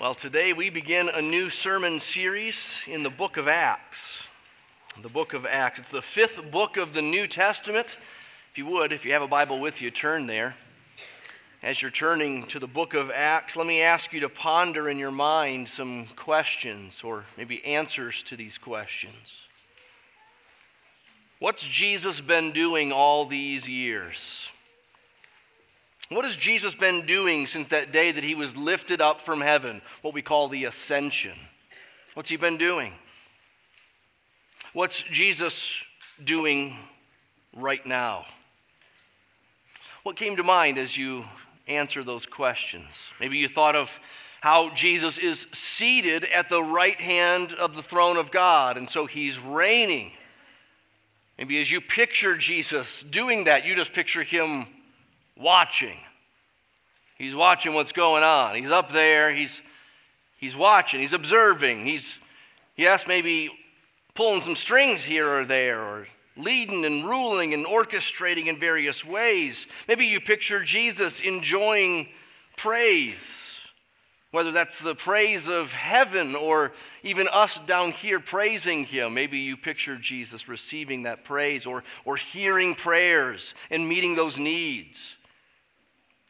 [0.00, 4.26] Well, today we begin a new sermon series in the book of Acts.
[5.00, 5.78] The book of Acts.
[5.78, 7.96] It's the fifth book of the New Testament.
[8.50, 10.56] If you would, if you have a Bible with you, turn there.
[11.62, 14.98] As you're turning to the book of Acts, let me ask you to ponder in
[14.98, 19.44] your mind some questions or maybe answers to these questions.
[21.38, 24.52] What's Jesus been doing all these years?
[26.14, 29.82] What has Jesus been doing since that day that he was lifted up from heaven,
[30.00, 31.36] what we call the ascension?
[32.14, 32.92] What's he been doing?
[34.72, 35.82] What's Jesus
[36.22, 36.76] doing
[37.56, 38.26] right now?
[40.04, 41.24] What came to mind as you
[41.66, 42.86] answer those questions?
[43.18, 43.98] Maybe you thought of
[44.40, 49.06] how Jesus is seated at the right hand of the throne of God, and so
[49.06, 50.12] he's reigning.
[51.38, 54.68] Maybe as you picture Jesus doing that, you just picture him
[55.36, 55.98] watching.
[57.16, 58.54] He's watching what's going on.
[58.54, 59.32] He's up there.
[59.32, 59.62] He's,
[60.38, 61.00] he's watching.
[61.00, 61.86] He's observing.
[61.86, 62.18] He's,
[62.76, 63.50] yes, maybe
[64.14, 69.66] pulling some strings here or there, or leading and ruling and orchestrating in various ways.
[69.88, 72.08] Maybe you picture Jesus enjoying
[72.56, 73.60] praise,
[74.30, 76.72] whether that's the praise of heaven or
[77.02, 79.14] even us down here praising Him.
[79.14, 85.16] Maybe you picture Jesus receiving that praise or, or hearing prayers and meeting those needs.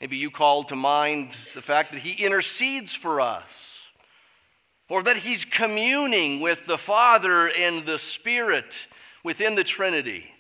[0.01, 3.89] Maybe you called to mind the fact that He intercedes for us,
[4.89, 8.87] or that He's communing with the Father and the Spirit
[9.23, 10.31] within the Trinity.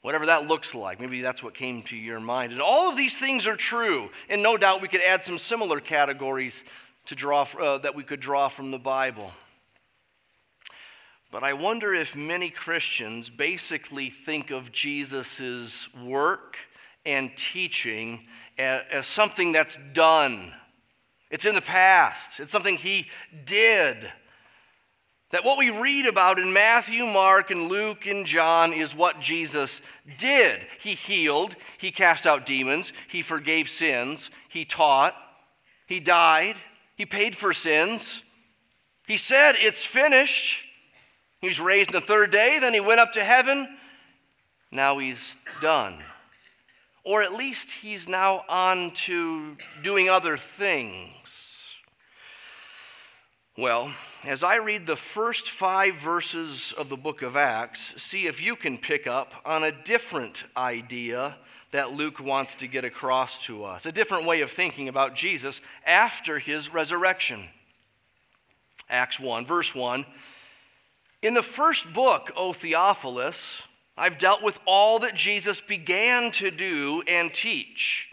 [0.00, 2.52] Whatever that looks like, maybe that's what came to your mind.
[2.52, 5.78] And all of these things are true, and no doubt we could add some similar
[5.78, 6.64] categories
[7.06, 9.32] to draw, uh, that we could draw from the Bible.
[11.30, 16.58] But I wonder if many Christians basically think of Jesus' work
[17.04, 18.26] and teaching
[18.58, 20.52] as, as something that's done.
[21.30, 23.08] It's in the past, it's something he
[23.44, 24.10] did.
[25.30, 29.80] That what we read about in Matthew, Mark, and Luke, and John is what Jesus
[30.18, 30.66] did.
[30.78, 35.16] He healed, he cast out demons, he forgave sins, he taught,
[35.86, 36.56] he died,
[36.96, 38.22] he paid for sins.
[39.06, 40.64] He said, It's finished.
[41.40, 43.78] He was raised on the third day, then he went up to heaven.
[44.70, 45.98] Now he's done.
[47.04, 51.78] Or at least he's now on to doing other things.
[53.58, 53.92] Well,
[54.24, 58.56] as I read the first five verses of the book of Acts, see if you
[58.56, 61.36] can pick up on a different idea
[61.72, 65.60] that Luke wants to get across to us, a different way of thinking about Jesus
[65.84, 67.48] after his resurrection.
[68.88, 70.06] Acts 1, verse 1.
[71.22, 73.62] In the first book, O Theophilus,
[73.96, 78.08] I've dealt with all that Jesus began to do and teach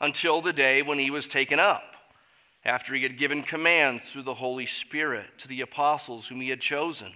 [0.00, 1.96] until the day when he was taken up,
[2.64, 6.60] after he had given commands through the Holy Spirit to the apostles whom he had
[6.60, 7.12] chosen.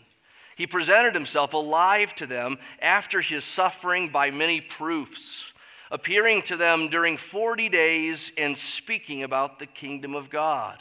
[0.56, 5.52] He presented himself alive to them after his suffering by many proofs,
[5.90, 10.78] appearing to them during 40 days and speaking about the kingdom of God.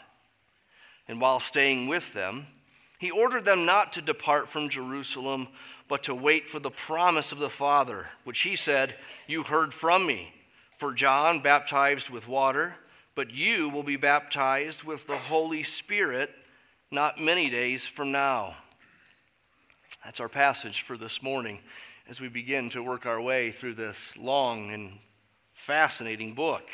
[1.07, 2.47] And while staying with them,
[2.99, 5.47] he ordered them not to depart from Jerusalem
[5.87, 8.95] but to wait for the promise of the Father, which he said,
[9.27, 10.33] You heard from me.
[10.77, 12.75] For John baptized with water,
[13.13, 16.31] but you will be baptized with the Holy Spirit
[16.91, 18.57] not many days from now.
[20.03, 21.59] That's our passage for this morning
[22.09, 24.99] as we begin to work our way through this long and
[25.53, 26.69] fascinating book.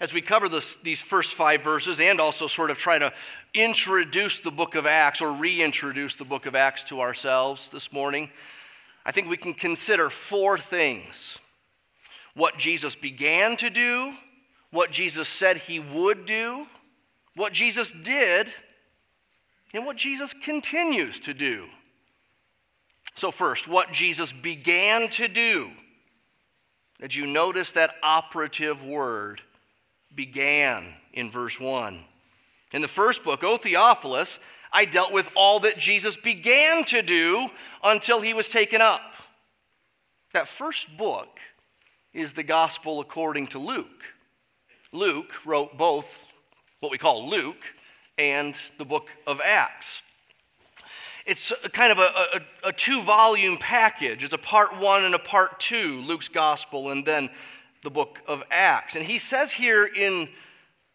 [0.00, 3.12] As we cover this, these first five verses and also sort of try to
[3.52, 8.30] introduce the book of Acts or reintroduce the book of Acts to ourselves this morning,
[9.06, 11.38] I think we can consider four things
[12.34, 14.12] what Jesus began to do,
[14.70, 16.66] what Jesus said he would do,
[17.36, 18.52] what Jesus did,
[19.72, 21.68] and what Jesus continues to do.
[23.14, 25.70] So, first, what Jesus began to do.
[27.00, 29.40] Did you notice that operative word,
[30.14, 32.00] began, in verse 1?
[32.72, 34.38] In the first book, O Theophilus,
[34.72, 37.48] I dealt with all that Jesus began to do
[37.82, 39.14] until he was taken up.
[40.32, 41.38] That first book
[42.12, 44.04] is the gospel according to Luke.
[44.90, 46.32] Luke wrote both
[46.80, 47.64] what we call Luke
[48.18, 50.02] and the book of Acts.
[51.26, 52.10] It's kind of a,
[52.64, 54.24] a, a two volume package.
[54.24, 57.30] It's a part one and a part two, Luke's gospel, and then
[57.84, 58.96] the book of Acts.
[58.96, 60.28] And he says here in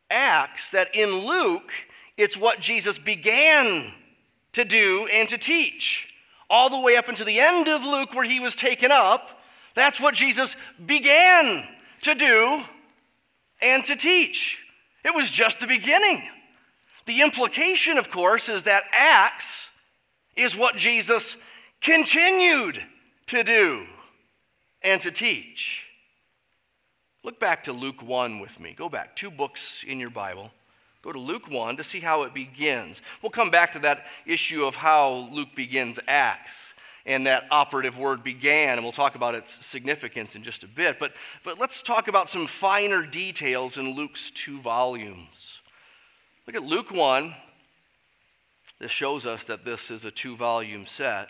[0.10, 1.72] Acts that in Luke,
[2.18, 3.94] it's what Jesus began
[4.54, 6.08] to do and to teach.
[6.50, 9.40] All the way up until the end of Luke, where he was taken up,
[9.76, 11.64] that's what Jesus began
[12.02, 12.64] to do
[13.62, 14.64] and to teach.
[15.06, 16.28] It was just the beginning.
[17.06, 19.70] the implication, of course, is that Acts
[20.36, 21.38] is what Jesus
[21.82, 22.84] continued
[23.28, 23.86] to do
[24.84, 25.89] and to teach.
[27.30, 28.74] Look back to Luke 1 with me.
[28.76, 30.50] Go back, two books in your Bible.
[31.04, 33.04] Go to Luke 1 to see how it begins.
[33.22, 36.74] We'll come back to that issue of how Luke begins Acts
[37.06, 40.98] and that operative word began, and we'll talk about its significance in just a bit.
[40.98, 45.60] But, but let's talk about some finer details in Luke's two volumes.
[46.48, 47.36] Look at Luke 1.
[48.80, 51.30] This shows us that this is a two volume set.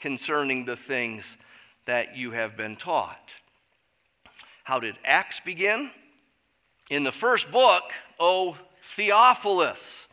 [0.00, 1.36] concerning the things
[1.84, 3.34] that you have been taught.
[4.64, 5.90] How did Acts begin?
[6.90, 10.08] In the first book, O Theophilus.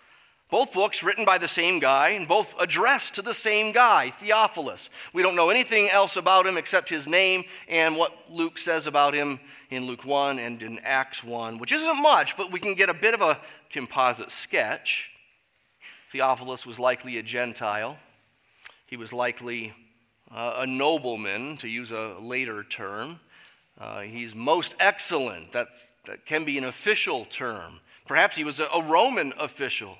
[0.49, 4.89] Both books written by the same guy and both addressed to the same guy, Theophilus.
[5.11, 9.13] We don't know anything else about him except his name and what Luke says about
[9.13, 12.89] him in Luke 1 and in Acts 1, which isn't much, but we can get
[12.89, 15.09] a bit of a composite sketch.
[16.11, 17.97] Theophilus was likely a Gentile.
[18.87, 19.73] He was likely
[20.33, 23.19] uh, a nobleman, to use a later term.
[23.79, 25.51] Uh, he's most excellent.
[25.51, 27.79] That's, that can be an official term.
[28.07, 29.97] Perhaps he was a, a Roman official.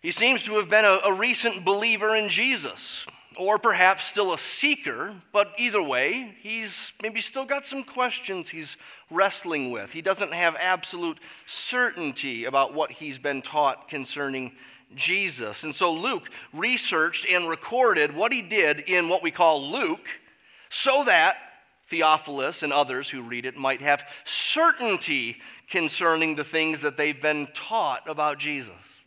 [0.00, 3.06] He seems to have been a, a recent believer in Jesus,
[3.36, 8.76] or perhaps still a seeker, but either way, he's maybe still got some questions he's
[9.10, 9.92] wrestling with.
[9.92, 14.52] He doesn't have absolute certainty about what he's been taught concerning
[14.94, 15.64] Jesus.
[15.64, 20.08] And so Luke researched and recorded what he did in what we call Luke
[20.68, 21.36] so that
[21.88, 25.38] Theophilus and others who read it might have certainty
[25.68, 29.00] concerning the things that they've been taught about Jesus.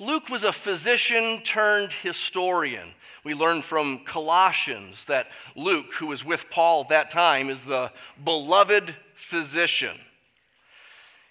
[0.00, 2.88] Luke was a physician turned historian.
[3.22, 7.92] We learn from Colossians that Luke, who was with Paul at that time, is the
[8.22, 9.96] beloved physician.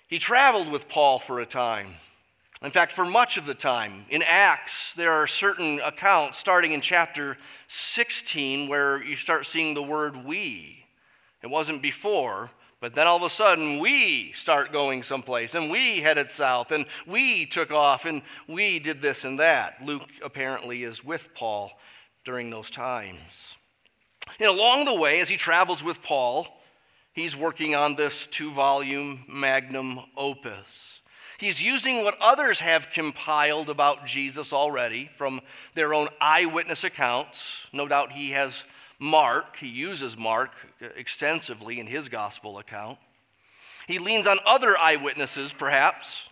[0.08, 1.96] He traveled with Paul for a time.
[2.62, 6.82] In fact, for much of the time, in Acts, there are certain accounts starting in
[6.82, 10.86] chapter 16 where you start seeing the word we.
[11.42, 12.52] It wasn't before,
[12.82, 16.86] but then all of a sudden we start going someplace and we headed south and
[17.08, 19.78] we took off and we did this and that.
[19.82, 21.72] Luke apparently is with Paul
[22.26, 23.56] during those times.
[24.38, 26.46] And along the way, as he travels with Paul,
[27.14, 30.99] he's working on this two volume magnum opus.
[31.40, 35.40] He's using what others have compiled about Jesus already from
[35.74, 37.68] their own eyewitness accounts.
[37.72, 38.66] No doubt he has
[39.00, 40.52] Mark, he uses Mark
[40.98, 42.98] extensively in his gospel account.
[43.88, 46.28] He leans on other eyewitnesses, perhaps,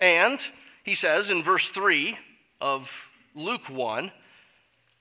[0.00, 0.38] and
[0.84, 2.18] he says in verse 3
[2.60, 4.12] of Luke 1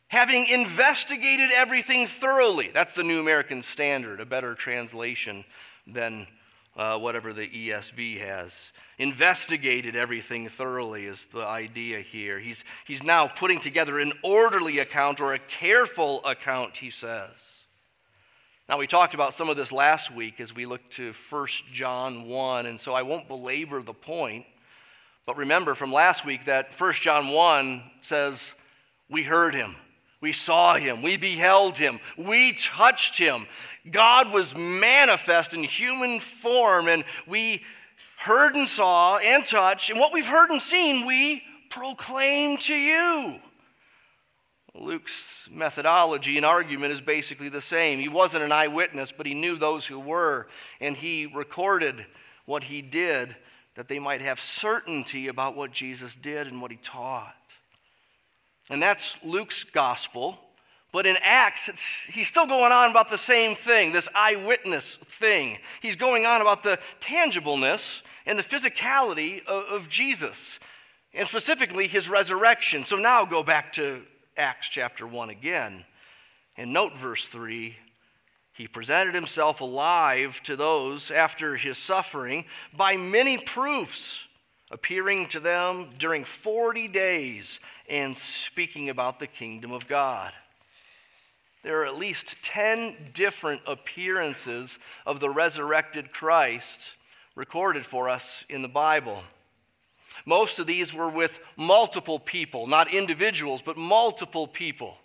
[0.08, 2.72] having investigated everything thoroughly.
[2.74, 5.46] That's the New American Standard, a better translation
[5.86, 6.26] than
[6.76, 8.72] uh, whatever the ESV has.
[8.98, 12.40] Investigated everything thoroughly is the idea here.
[12.40, 17.56] He's, he's now putting together an orderly account or a careful account, he says.
[18.68, 22.28] Now, we talked about some of this last week as we looked to 1 John
[22.28, 24.46] 1, and so I won't belabor the point.
[25.26, 28.54] But remember from last week that 1 John 1 says,
[29.10, 29.76] We heard him.
[30.22, 31.02] We saw him.
[31.02, 32.00] We beheld him.
[32.18, 33.48] We touched him.
[33.90, 37.64] God was manifest in human form, and we
[38.18, 39.90] heard and saw and touched.
[39.90, 43.40] And what we've heard and seen, we proclaim to you.
[44.76, 48.00] Luke's methodology and argument is basically the same.
[48.00, 50.48] He wasn't an eyewitness, but he knew those who were,
[50.80, 52.06] and he recorded
[52.46, 53.36] what he did
[53.76, 57.36] that they might have certainty about what Jesus did and what he taught.
[58.70, 60.38] And that's Luke's gospel.
[60.92, 65.60] But in Acts, he's still going on about the same thing, this eyewitness thing.
[65.82, 70.60] He's going on about the tangibleness and the physicality of, of Jesus,
[71.14, 72.86] and specifically his resurrection.
[72.86, 74.02] So now go back to
[74.36, 75.86] Acts chapter 1 again.
[76.58, 77.76] And note verse 3
[78.60, 82.44] he presented himself alive to those after his suffering
[82.76, 84.26] by many proofs,
[84.72, 87.60] appearing to them during 40 days
[87.90, 90.34] and speaking about the kingdom of God.
[91.64, 96.96] There are at least 10 different appearances of the resurrected Christ
[97.36, 99.24] recorded for us in the Bible.
[100.26, 104.98] Most of these were with multiple people, not individuals, but multiple people.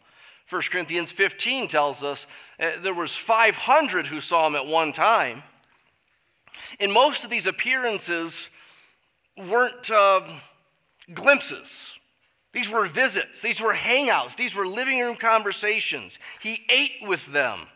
[0.49, 2.27] 1 Corinthians 15 tells us
[2.61, 5.43] uh, there was 500 who saw him at one time.
[6.79, 8.51] And most of these appearances
[9.37, 10.23] weren't uh,
[11.13, 11.95] glimpses.
[12.53, 16.21] These were visits, these were hangouts, these were living room conversations.
[16.41, 17.67] He ate with them.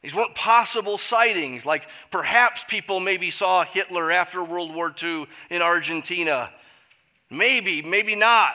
[0.00, 5.62] These weren't possible sightings, like perhaps people maybe saw Hitler after World War II in
[5.62, 6.52] Argentina.
[7.28, 8.54] Maybe, maybe not.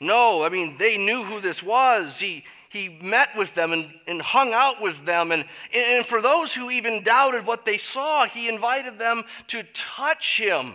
[0.00, 2.18] No, I mean, they knew who this was.
[2.18, 5.30] He, he met with them and, and hung out with them.
[5.30, 5.44] And,
[5.74, 10.72] and for those who even doubted what they saw, he invited them to touch him.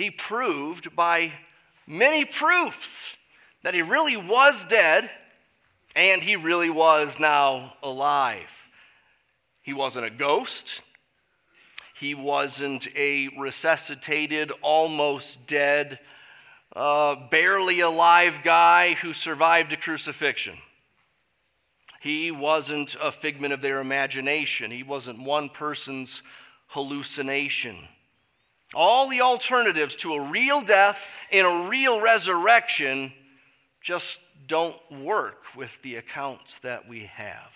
[0.00, 1.32] He proved by
[1.86, 3.18] many proofs
[3.62, 5.10] that he really was dead
[5.94, 8.48] and he really was now alive.
[9.60, 10.80] He wasn't a ghost.
[11.94, 15.98] He wasn't a resuscitated, almost dead,
[16.74, 20.56] uh, barely alive guy who survived a crucifixion.
[22.00, 24.70] He wasn't a figment of their imagination.
[24.70, 26.22] He wasn't one person's
[26.68, 27.76] hallucination.
[28.74, 33.12] All the alternatives to a real death and a real resurrection
[33.80, 37.52] just don't work with the accounts that we have.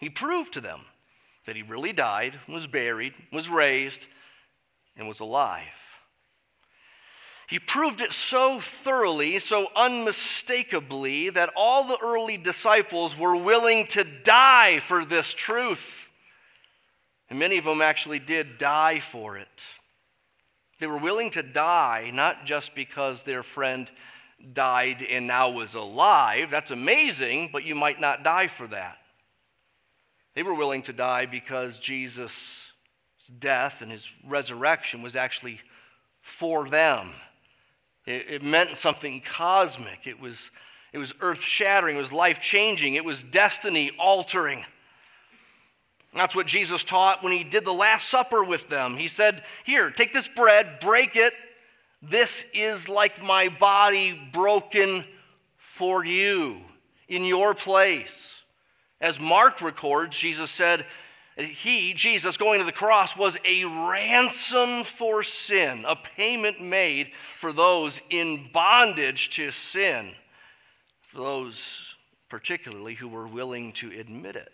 [0.00, 0.80] He proved to them
[1.46, 4.08] that he really died, was buried, was raised,
[4.96, 5.84] and was alive.
[7.46, 14.02] He proved it so thoroughly, so unmistakably, that all the early disciples were willing to
[14.02, 16.10] die for this truth.
[17.28, 19.64] And many of them actually did die for it.
[20.78, 23.90] They were willing to die not just because their friend
[24.52, 26.50] died and now was alive.
[26.50, 28.98] That's amazing, but you might not die for that.
[30.34, 32.72] They were willing to die because Jesus'
[33.38, 35.60] death and his resurrection was actually
[36.20, 37.10] for them.
[38.06, 40.06] It, it meant something cosmic.
[40.06, 40.50] It was,
[40.92, 41.96] it was earth shattering.
[41.96, 42.94] It was life changing.
[42.94, 44.64] It was destiny altering.
[46.14, 48.96] That's what Jesus taught when he did the Last Supper with them.
[48.96, 51.34] He said, Here, take this bread, break it.
[52.00, 55.04] This is like my body broken
[55.56, 56.60] for you
[57.08, 58.42] in your place.
[59.00, 60.86] As Mark records, Jesus said,
[61.36, 67.52] He, Jesus, going to the cross, was a ransom for sin, a payment made for
[67.52, 70.12] those in bondage to sin,
[71.02, 71.96] for those
[72.28, 74.50] particularly who were willing to admit it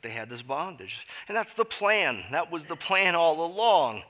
[0.00, 1.06] that they had this bondage.
[1.26, 2.24] And that's the plan.
[2.30, 4.02] That was the plan all along.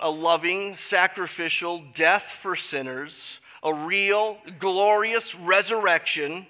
[0.00, 6.46] A loving, sacrificial death for sinners, a real, glorious resurrection,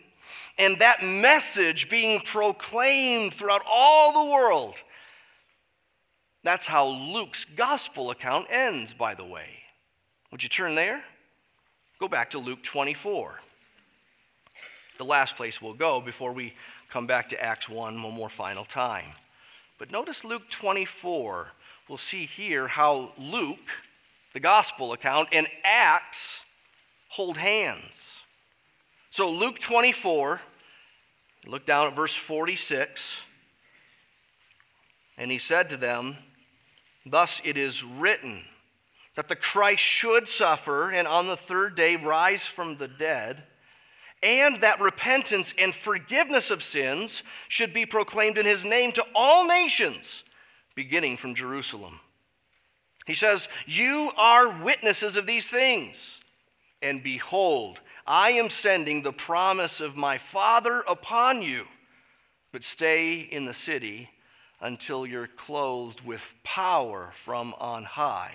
[0.59, 4.75] and that message being proclaimed throughout all the world.
[6.43, 9.63] That's how Luke's gospel account ends, by the way.
[10.33, 11.03] Would you turn there?
[12.01, 13.41] Go back to Luke 24.
[14.99, 16.55] The last place we'll go before we
[16.89, 19.13] come back to Acts 1 one more final time.
[19.79, 21.53] But notice Luke 24.
[21.89, 23.71] We'll see here how Luke,
[24.33, 26.41] the gospel account, and Acts
[27.11, 28.19] hold hands.
[29.11, 30.41] So, Luke 24,
[31.47, 33.23] look down at verse 46.
[35.17, 36.17] And he said to them,
[37.05, 38.45] Thus it is written
[39.17, 43.43] that the Christ should suffer and on the third day rise from the dead
[44.23, 49.47] and that repentance and forgiveness of sins should be proclaimed in his name to all
[49.47, 50.25] nations,
[50.75, 52.01] beginning from Jerusalem.
[53.07, 56.21] He says, You are witnesses of these things.
[56.83, 61.65] And behold, I am sending the promise of my Father upon you,
[62.53, 64.11] but stay in the city
[64.61, 68.35] until you're clothed with power from on high.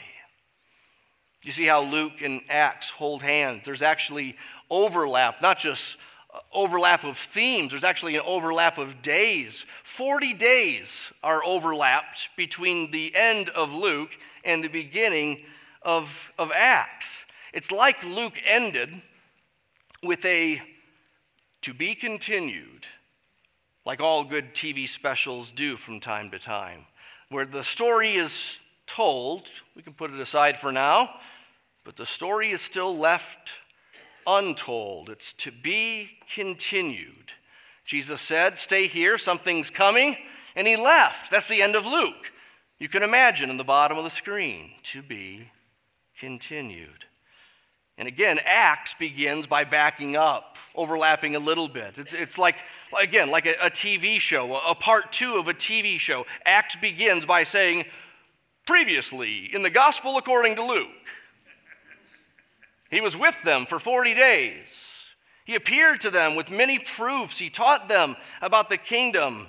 [1.44, 3.66] You see how Luke and Acts hold hands.
[3.66, 4.38] There's actually
[4.70, 5.98] overlap, not just
[6.34, 9.66] uh, overlap of themes, there's actually an overlap of days.
[9.84, 14.12] 40 days are overlapped between the end of Luke
[14.44, 15.44] and the beginning
[15.82, 17.26] of, of Acts.
[17.54, 19.02] It's like Luke ended
[20.02, 20.62] with a
[21.62, 22.86] to be continued,
[23.86, 26.86] like all good TV specials do from time to time,
[27.30, 29.50] where the story is told.
[29.76, 31.16] We can put it aside for now,
[31.84, 33.56] but the story is still left
[34.26, 35.10] untold.
[35.10, 37.34] It's to be continued.
[37.86, 40.18] Jesus said, Stay here, something's coming,
[40.56, 41.30] and he left.
[41.30, 42.32] That's the end of Luke.
[42.80, 45.52] You can imagine in the bottom of the screen, to be
[46.18, 47.06] continued.
[47.98, 52.00] And again, Acts begins by backing up, overlapping a little bit.
[52.00, 52.64] It's, it's like,
[53.00, 56.26] again, like a, a TV show, a part two of a TV show.
[56.46, 57.86] Acts begins by saying,
[58.66, 60.88] Previously, in the Gospel according to Luke,
[62.94, 65.12] he was with them for 40 days.
[65.46, 67.40] He appeared to them with many proofs.
[67.40, 69.48] He taught them about the kingdom.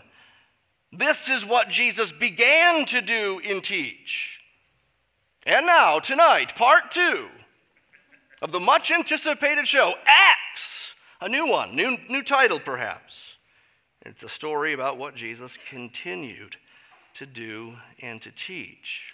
[0.92, 4.40] This is what Jesus began to do and teach.
[5.46, 7.28] And now, tonight, part two
[8.40, 13.36] of the much anticipated show, Acts, a new one, new, new title perhaps.
[14.02, 16.56] It's a story about what Jesus continued
[17.14, 19.13] to do and to teach.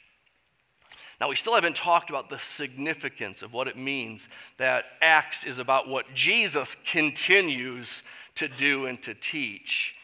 [1.20, 5.58] Now, we still haven't talked about the significance of what it means that Acts is
[5.58, 8.02] about what Jesus continues
[8.36, 9.94] to do and to teach.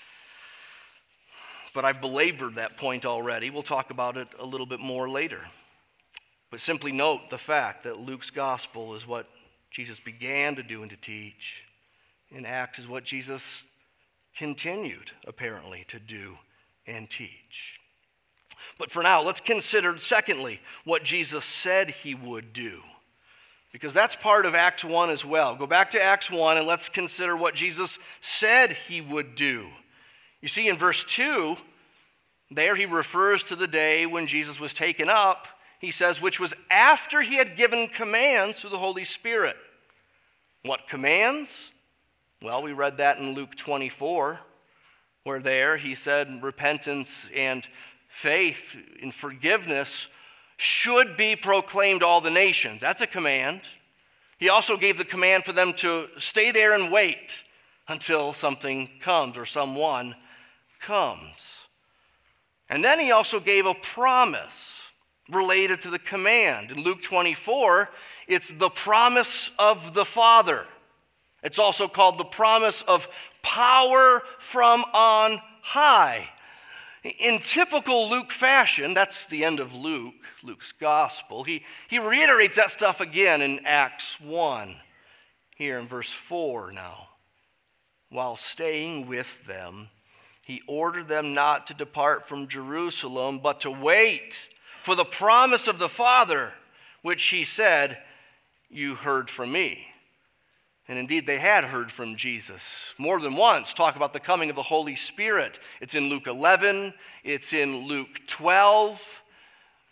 [1.73, 3.49] But I've belabored that point already.
[3.49, 5.41] We'll talk about it a little bit more later.
[6.51, 9.27] But simply note the fact that Luke's gospel is what
[9.71, 11.65] Jesus began to do and to teach,
[12.35, 13.65] and Acts is what Jesus
[14.37, 16.39] continued, apparently, to do
[16.87, 17.81] and teach.
[18.79, 22.83] But for now, let's consider, secondly, what Jesus said he would do.
[23.73, 25.55] Because that's part of Acts 1 as well.
[25.55, 29.67] Go back to Acts 1 and let's consider what Jesus said he would do.
[30.41, 31.57] You see, in verse 2,
[32.51, 35.49] there he refers to the day when Jesus was taken up.
[35.79, 39.57] He says, which was after he had given commands to the Holy Spirit.
[40.63, 41.71] What commands?
[42.41, 44.41] Well, we read that in Luke 24,
[45.25, 47.67] where there he said repentance and
[48.17, 50.09] faith in forgiveness
[50.57, 52.81] should be proclaimed all the nations.
[52.81, 53.61] That's a command.
[54.39, 57.45] He also gave the command for them to stay there and wait
[57.87, 60.15] until something comes or someone
[60.81, 61.67] comes.
[62.71, 64.81] And then he also gave a promise
[65.31, 66.71] related to the command.
[66.71, 67.91] In Luke 24,
[68.29, 70.65] it's the promise of the Father.
[71.43, 73.09] It's also called the promise of
[73.43, 76.31] power from on high.
[77.19, 82.71] In typical Luke fashion, that's the end of Luke, Luke's gospel, he, he reiterates that
[82.71, 84.75] stuff again in Acts 1,
[85.57, 87.09] here in verse 4 now.
[88.09, 89.89] While staying with them,
[90.43, 94.49] he ordered them not to depart from Jerusalem, but to wait
[94.83, 96.53] for the promise of the Father,
[97.03, 97.99] which he said,
[98.69, 99.89] You heard from me.
[100.89, 104.57] And indeed, they had heard from Jesus more than once talk about the coming of
[104.57, 105.59] the Holy Spirit.
[105.81, 106.95] It's in Luke 11,
[107.25, 109.23] it's in Luke 12,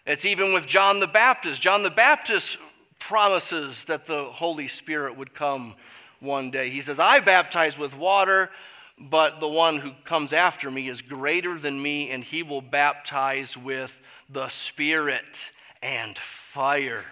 [0.07, 1.61] it's even with John the Baptist.
[1.61, 2.59] John the Baptist
[3.01, 5.75] promises that the Holy Spirit would come
[6.21, 6.71] one day.
[6.71, 8.51] He says, I baptize with water,
[8.97, 13.57] but the one who comes after me is greater than me, and he will baptize
[13.57, 15.51] with the Spirit
[15.83, 17.05] and fire.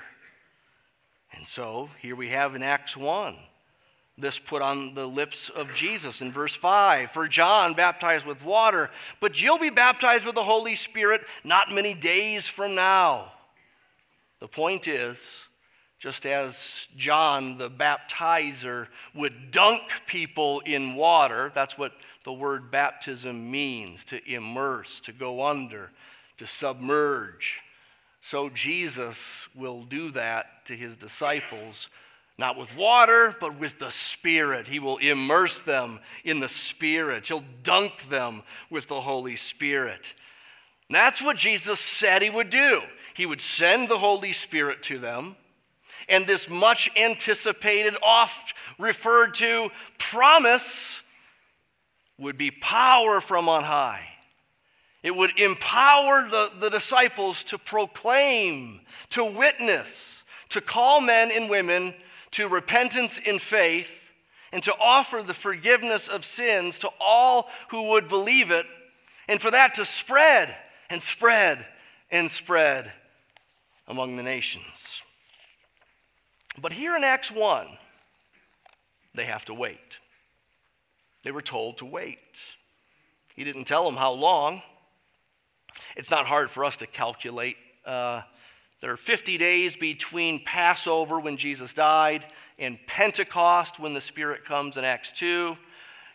[1.35, 3.37] And so here we have in Acts 1
[4.23, 7.11] this put on the lips of Jesus in verse 5.
[7.11, 11.93] For John baptized with water, but you'll be baptized with the Holy Spirit not many
[11.93, 13.33] days from now.
[14.41, 15.49] The point is,
[15.99, 21.93] just as John the baptizer would dunk people in water, that's what
[22.25, 25.91] the word baptism means to immerse, to go under,
[26.39, 27.61] to submerge.
[28.21, 31.89] So Jesus will do that to his disciples
[32.43, 34.67] not with water, but with the Spirit.
[34.67, 37.29] He will immerse them in the Spirit.
[37.29, 40.13] He'll dunk them with the Holy Spirit.
[40.89, 42.81] And that's what Jesus said he would do.
[43.15, 45.37] He would send the Holy Spirit to them.
[46.09, 51.01] And this much anticipated, oft referred to promise
[52.19, 54.09] would be power from on high.
[55.05, 61.95] It would empower the, the disciples to proclaim, to witness, to call men and women
[62.33, 64.11] to repentance in faith
[64.53, 68.67] and to offer the forgiveness of sins to all who would believe it,
[69.29, 70.55] and for that to spread
[70.91, 71.65] and spread
[72.11, 72.93] and spread
[73.89, 75.03] among the nations.
[76.61, 77.67] But here in Acts 1,
[79.15, 79.99] they have to wait.
[81.25, 82.57] They were told to wait.
[83.35, 84.63] He didn't tell them how long.
[85.97, 88.23] It's not hard for us to calculate uh,
[88.83, 92.27] there are 50 days between Passover when Jesus died
[92.59, 95.57] and Pentecost when the Spirit comes in Acts 2.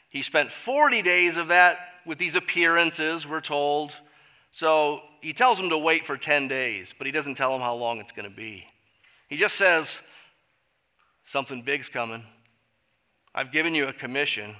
[0.10, 3.96] He spent 40 days of that with these appearances, we're told.
[4.52, 7.74] So he tells them to wait for 10 days, but he doesn't tell them how
[7.74, 8.66] long it's going to be.
[9.30, 10.02] He just says,
[11.24, 12.24] Something big's coming.
[13.36, 14.56] I've given you a commission.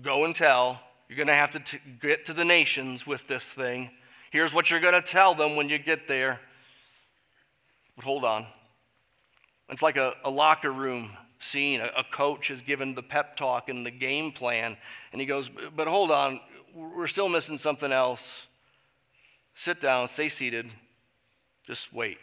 [0.00, 0.80] Go and tell.
[1.08, 3.90] You're going to have to t- get to the nations with this thing.
[4.30, 6.40] Here's what you're going to tell them when you get there.
[8.02, 8.46] But hold on.
[9.68, 11.80] It's like a, a locker room scene.
[11.80, 14.76] A, a coach has given the pep talk and the game plan,
[15.12, 16.40] and he goes, But hold on,
[16.74, 18.48] we're still missing something else.
[19.54, 20.68] Sit down, stay seated.
[21.64, 22.18] Just wait.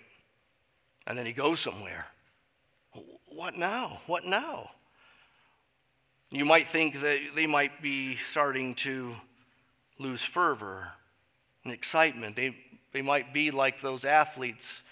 [1.07, 2.07] And then he goes somewhere.
[3.29, 4.01] What now?
[4.05, 4.71] What now?
[6.29, 9.15] You might think that they might be starting to
[9.97, 10.89] lose fervor
[11.63, 12.35] and excitement.
[12.35, 12.57] They,
[12.91, 14.83] they might be like those athletes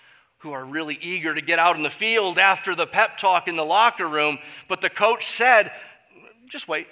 [0.47, 3.57] who are really eager to get out in the field after the pep talk in
[3.57, 5.71] the locker room, but the coach said,
[6.47, 6.87] just wait.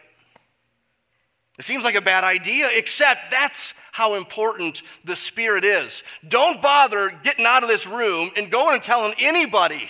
[1.57, 6.03] It seems like a bad idea, except that's how important the Spirit is.
[6.27, 9.89] Don't bother getting out of this room and going and telling anybody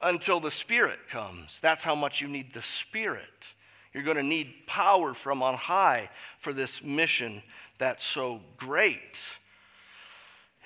[0.00, 1.58] until the Spirit comes.
[1.60, 3.24] That's how much you need the Spirit.
[3.92, 7.42] You're going to need power from on high for this mission
[7.78, 9.18] that's so great.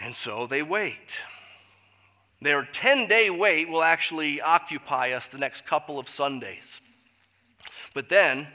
[0.01, 1.21] And so they wait.
[2.41, 6.81] Their 10 day wait will actually occupy us the next couple of Sundays.
[7.95, 8.47] But then,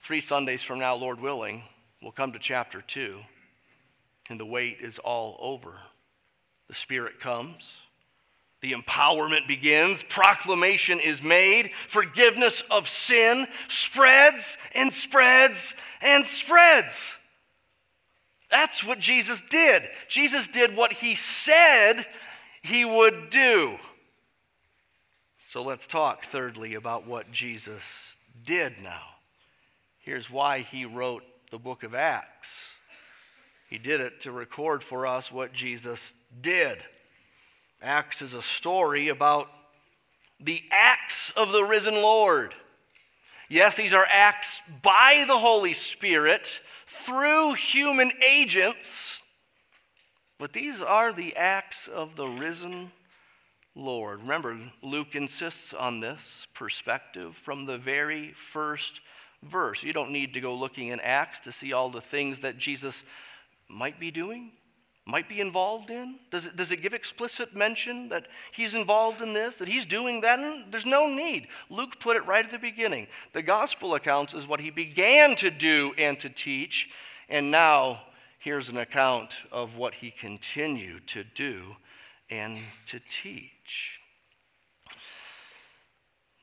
[0.00, 1.62] three Sundays from now, Lord willing,
[2.00, 3.18] we'll come to chapter 2,
[4.30, 5.80] and the wait is all over.
[6.68, 7.80] The Spirit comes.
[8.60, 17.16] The empowerment begins, proclamation is made, forgiveness of sin spreads and spreads and spreads.
[18.50, 19.84] That's what Jesus did.
[20.08, 22.04] Jesus did what he said
[22.68, 23.78] he would do.
[25.46, 29.02] So let's talk, thirdly, about what Jesus did now.
[29.98, 32.74] Here's why he wrote the book of Acts.
[33.68, 36.84] He did it to record for us what Jesus did.
[37.82, 39.48] Acts is a story about
[40.40, 42.54] the acts of the risen Lord.
[43.48, 49.17] Yes, these are acts by the Holy Spirit through human agents,
[50.38, 52.92] but these are the acts of the risen
[53.74, 54.22] Lord.
[54.22, 59.00] Remember, Luke insists on this perspective from the very first
[59.42, 59.82] verse.
[59.82, 63.04] You don't need to go looking in Acts to see all the things that Jesus
[63.68, 64.50] might be doing,
[65.06, 66.16] might be involved in.
[66.30, 70.22] Does it, does it give explicit mention that he's involved in this, that he's doing
[70.22, 70.70] that?
[70.70, 71.46] There's no need.
[71.70, 73.06] Luke put it right at the beginning.
[73.32, 76.90] The gospel accounts is what he began to do and to teach,
[77.28, 78.02] and now
[78.38, 81.76] here's an account of what he continued to do
[82.30, 84.00] and to teach.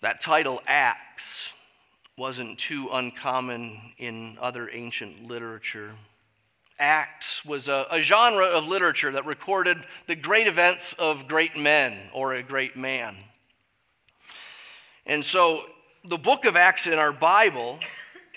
[0.01, 1.53] That title, Acts,
[2.17, 5.91] wasn't too uncommon in other ancient literature.
[6.79, 9.77] Acts was a, a, genre of literature that recorded
[10.08, 13.15] the great events of great men or a great man.
[15.05, 15.63] And so
[16.03, 17.79] the book of Acts in our Bible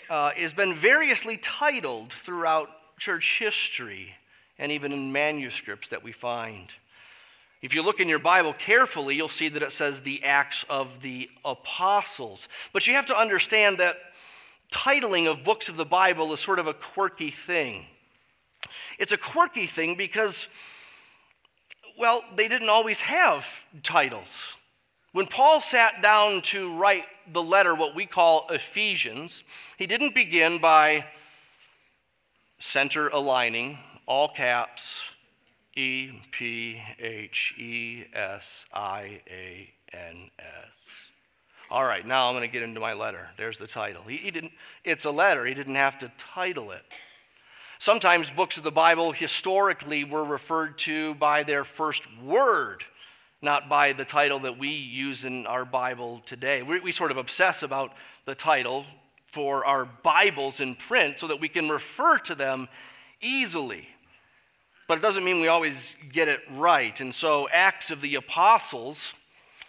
[0.08, 4.14] uh, has been variously titled throughout church history
[4.58, 6.68] and even in manuscripts that we find.
[7.60, 11.02] If you look in your Bible carefully, you'll see that it says the Acts of
[11.02, 12.48] the Apostles.
[12.72, 13.96] But you have to understand that
[14.70, 17.86] titling of books of the Bible is sort of a quirky thing.
[18.98, 20.46] It's a quirky thing because,
[21.98, 24.56] well, they didn't always have titles.
[25.12, 29.42] When Paul sat down to write the letter, what we call Ephesians,
[29.76, 31.06] he didn't begin by
[32.58, 35.10] center aligning, all caps,
[35.74, 41.08] E P H E S I A N S.
[41.70, 43.28] All right, now I'm going to get into my letter.
[43.36, 44.02] There's the title.
[44.02, 44.52] He, he, didn't,
[44.84, 46.82] it's a letter, he didn't have to title it.
[47.78, 52.84] Sometimes books of the Bible historically were referred to by their first word,
[53.40, 56.62] not by the title that we use in our Bible today.
[56.62, 57.92] We, we sort of obsess about
[58.24, 58.84] the title
[59.30, 62.68] for our Bibles in print so that we can refer to them
[63.20, 63.88] easily
[64.88, 66.98] but it doesn't mean we always get it right.
[67.00, 69.14] And so, Acts of the Apostles,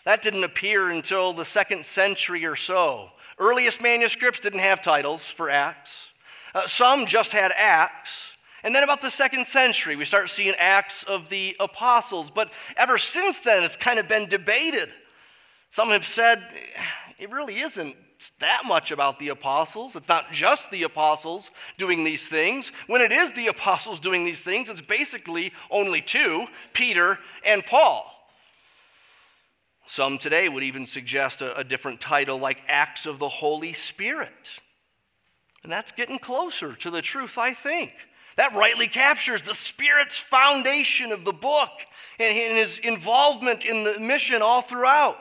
[0.05, 3.11] that didn't appear until the second century or so.
[3.37, 6.11] Earliest manuscripts didn't have titles for Acts,
[6.55, 8.37] uh, some just had Acts.
[8.63, 12.31] And then, about the second century, we start seeing Acts of the Apostles.
[12.31, 14.89] But ever since then, it's kind of been debated.
[15.69, 16.43] Some have said
[17.17, 17.95] it really isn't
[18.39, 19.95] that much about the apostles.
[19.95, 22.71] It's not just the apostles doing these things.
[22.87, 28.13] When it is the apostles doing these things, it's basically only two Peter and Paul.
[29.87, 34.59] Some today would even suggest a, a different title like Acts of the Holy Spirit.
[35.63, 37.93] And that's getting closer to the truth, I think.
[38.35, 41.71] That rightly captures the Spirit's foundation of the book
[42.19, 45.17] and his involvement in the mission all throughout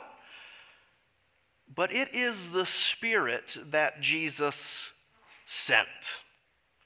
[1.79, 4.91] but it is the Spirit that Jesus
[5.47, 5.87] sent.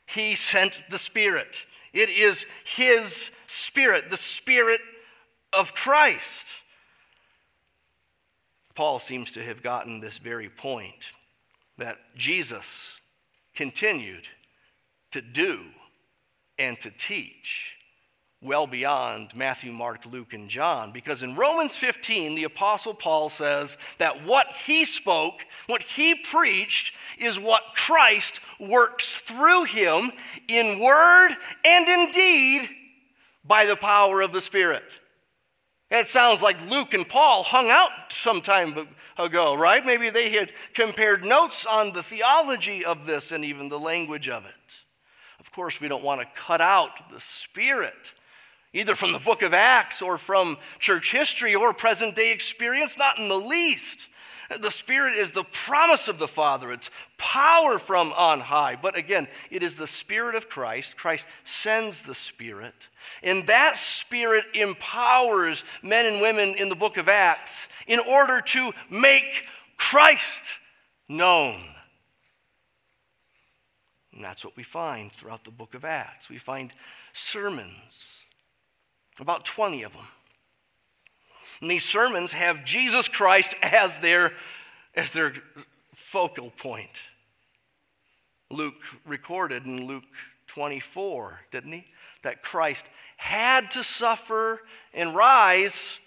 [0.05, 1.65] He sent the Spirit.
[1.95, 4.83] It is His Spirit, the Spirit
[5.51, 6.47] of Christ.
[8.75, 11.13] Paul seems to have gotten this very point
[11.79, 12.99] that Jesus
[13.55, 14.29] continued
[15.11, 15.61] to do
[16.59, 17.77] and to teach
[18.43, 20.91] well beyond Matthew, Mark, Luke, and John.
[20.91, 26.95] Because in Romans 15, the Apostle Paul says that what he spoke, what he preached,
[27.19, 30.13] is what Christ works through him
[30.49, 31.31] in word
[31.65, 32.69] and in deed
[33.45, 34.85] by the power of the Spirit.
[35.91, 39.85] It sounds like Luke and Paul hung out some time ago, right?
[39.85, 44.47] Maybe they had compared notes on the theology of this and even the language of
[44.47, 44.53] it.
[45.39, 48.15] Of course, we don't want to cut out the Spirit
[48.73, 53.19] either from the book of Acts or from church history or present day experience, not
[53.19, 54.09] in the least.
[54.61, 56.73] The Spirit is the promise of the Father.
[56.73, 58.77] It's power from on high.
[58.81, 60.97] But again, it is the Spirit of Christ.
[60.97, 62.75] Christ sends the Spirit.
[63.23, 68.73] And that Spirit empowers men and women in the book of Acts in order to
[68.91, 70.45] make Christ
[71.09, 71.61] known.
[74.13, 76.29] And that's what we find throughout the book of Acts.
[76.29, 76.73] We find
[77.15, 78.22] sermons
[79.21, 80.07] about 20 of them.
[81.61, 84.33] And these sermons have Jesus Christ as their,
[84.95, 85.35] as their
[85.95, 86.91] focal point.
[88.51, 90.05] Luke recorded in Luke
[90.49, 91.87] 24, didn't he?
[92.23, 94.61] That Christ had to suffer
[94.93, 96.01] and rise,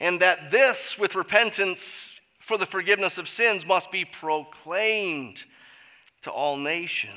[0.00, 5.44] and that this, with repentance for the forgiveness of sins, must be proclaimed
[6.22, 7.14] to all nations.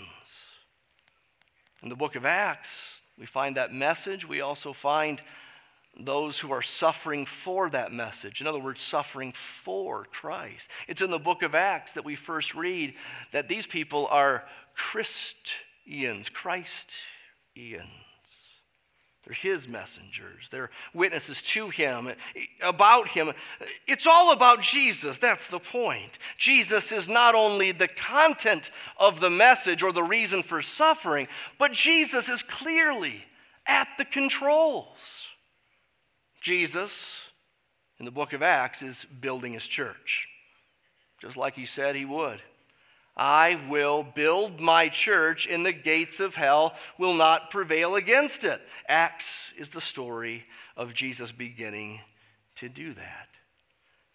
[1.82, 2.91] In the book of Acts,
[3.22, 4.28] we find that message.
[4.28, 5.22] We also find
[5.96, 8.42] those who are suffering for that message.
[8.42, 10.72] In other words, suffering for Christ.
[10.88, 12.96] It's in the book of Acts that we first read
[13.32, 17.06] that these people are Christians, Christians.
[19.32, 20.50] They're his messengers.
[20.50, 22.12] They're witnesses to him,
[22.62, 23.32] about him.
[23.88, 25.20] It's all about Jesus.
[25.20, 26.18] That's the point.
[26.38, 31.72] Jesus is not only the content of the message or the reason for suffering, but
[31.72, 33.24] Jesus is clearly
[33.66, 35.30] at the controls.
[36.42, 37.22] Jesus,
[38.00, 40.28] in the book of Acts, is building his church,
[41.22, 42.42] just like he said he would.
[43.24, 48.60] I will build my church, and the gates of hell will not prevail against it.
[48.90, 52.00] Acts is the story of Jesus beginning
[52.56, 53.28] to do that.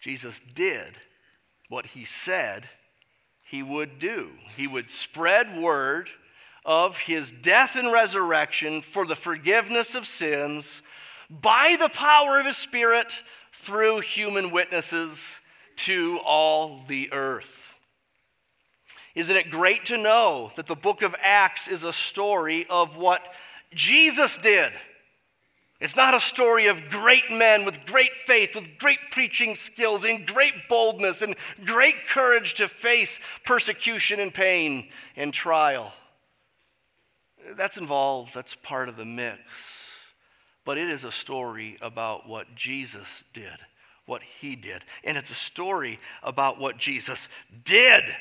[0.01, 0.97] Jesus did
[1.69, 2.67] what he said
[3.45, 4.31] he would do.
[4.57, 6.09] He would spread word
[6.65, 10.81] of his death and resurrection for the forgiveness of sins
[11.29, 15.39] by the power of his Spirit through human witnesses
[15.77, 17.66] to all the earth.
[19.17, 23.33] Isn't it great to know that the book of Acts is a story of what
[23.73, 24.73] Jesus did?
[25.79, 30.27] It's not a story of great men with great faith, with great preaching skills, and
[30.27, 35.93] great boldness, and great courage to face persecution and pain and trial.
[37.55, 39.89] That's involved, that's part of the mix.
[40.63, 43.57] But it is a story about what Jesus did,
[44.05, 44.85] what he did.
[45.03, 47.27] And it's a story about what Jesus
[47.63, 48.15] did.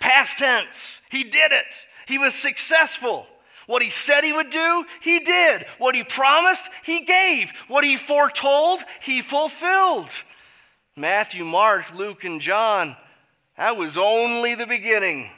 [0.00, 1.00] Past tense.
[1.10, 1.86] He did it.
[2.06, 3.26] He was successful.
[3.66, 5.64] What he said he would do, he did.
[5.78, 7.52] What he promised, he gave.
[7.68, 10.10] What he foretold, he fulfilled.
[10.96, 12.96] Matthew, Mark, Luke, and John,
[13.56, 15.30] that was only the beginning.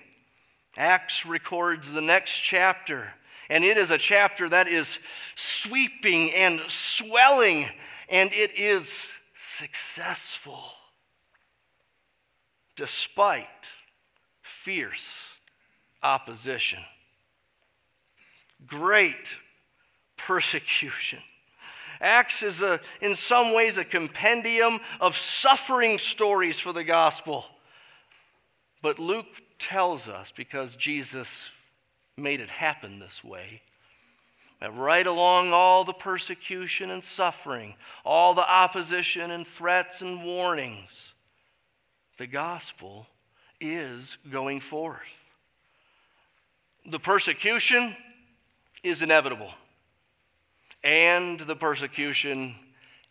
[0.77, 3.13] Acts records the next chapter,
[3.51, 4.99] and it is a chapter that is
[5.35, 7.69] sweeping and swelling,
[8.09, 10.73] and it is successful
[12.77, 13.47] despite
[14.53, 15.29] fierce
[16.03, 16.81] opposition,
[18.67, 19.37] great
[20.17, 21.19] persecution.
[22.01, 27.45] Acts is, a, in some ways, a compendium of suffering stories for the gospel.
[28.83, 31.51] But Luke tells us, because Jesus
[32.17, 33.63] made it happen this way,
[34.61, 41.13] that right along all the persecution and suffering, all the opposition and threats and warnings,
[42.19, 43.07] the gospel
[43.63, 44.99] is going forth.
[46.85, 47.97] The persecution
[48.83, 49.53] is inevitable,
[50.83, 52.57] and the persecution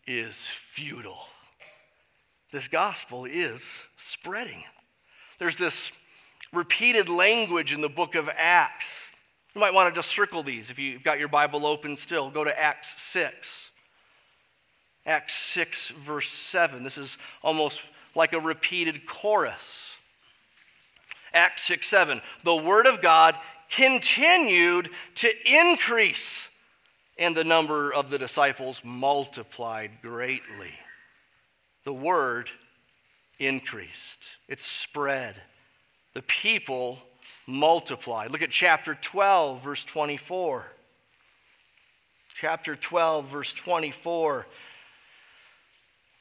[0.05, 1.25] is futile.
[2.51, 4.63] This gospel is spreading.
[5.39, 5.91] There's this
[6.51, 9.13] repeated language in the book of Acts.
[9.55, 12.29] You might want to just circle these if you've got your Bible open still.
[12.29, 13.69] Go to Acts 6.
[15.05, 16.83] Acts 6, verse 7.
[16.83, 17.79] This is almost
[18.15, 19.90] like a repeated chorus.
[21.33, 22.21] Acts 6 7.
[22.43, 23.37] The word of God
[23.69, 26.49] continued to increase,
[27.17, 30.73] and the number of the disciples multiplied greatly.
[31.83, 32.49] The word
[33.39, 35.35] increased, it spread.
[36.13, 36.99] The people
[37.47, 38.31] multiplied.
[38.31, 40.67] Look at chapter 12, verse 24.
[42.33, 44.47] chapter 12, verse 24,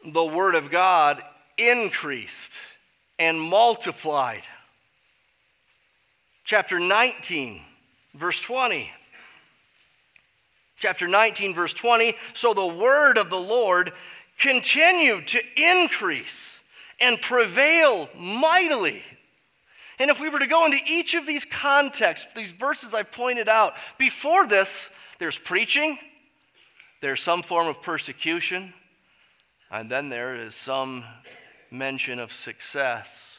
[0.05, 1.23] the Word of God
[1.57, 2.53] increased
[3.19, 4.43] and multiplied.
[6.51, 7.61] Chapter 19,
[8.13, 8.91] verse 20.
[10.81, 12.17] Chapter 19, verse 20.
[12.35, 13.93] So the word of the Lord
[14.37, 16.61] continued to increase
[16.99, 19.01] and prevail mightily.
[20.01, 23.49] And if we were to go into each of these contexts, these verses I pointed
[23.49, 26.01] out, before this, there's preaching,
[27.01, 28.75] there's some form of persecution,
[29.71, 31.05] and then there is some
[31.71, 33.30] mention of success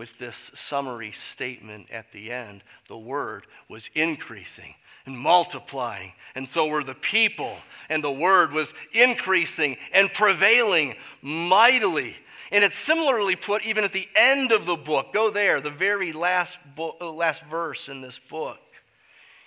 [0.00, 2.62] with this summary statement at the end.
[2.88, 7.54] The word was increasing and multiplying, and so were the people,
[7.90, 12.16] and the word was increasing and prevailing mightily.
[12.50, 15.12] And it's similarly put even at the end of the book.
[15.12, 18.58] Go there, the very last, bo- uh, last verse in this book.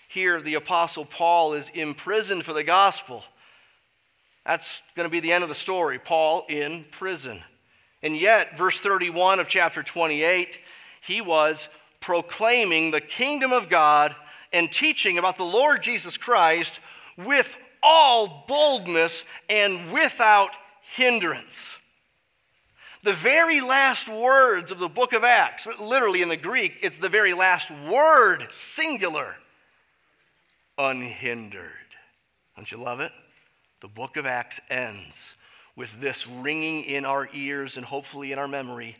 [0.07, 3.23] Here, the Apostle Paul is imprisoned for the gospel.
[4.45, 5.97] That's going to be the end of the story.
[5.97, 7.41] Paul in prison.
[8.03, 10.59] And yet, verse 31 of chapter 28,
[11.01, 11.69] he was
[12.01, 14.13] proclaiming the kingdom of God
[14.51, 16.81] and teaching about the Lord Jesus Christ
[17.17, 21.77] with all boldness and without hindrance.
[23.03, 27.09] The very last words of the book of Acts, literally in the Greek, it's the
[27.09, 29.35] very last word, singular,
[30.77, 31.69] unhindered.
[32.55, 33.11] Don't you love it?
[33.81, 35.37] The book of Acts ends
[35.75, 38.95] with this ringing in our ears and hopefully in our memory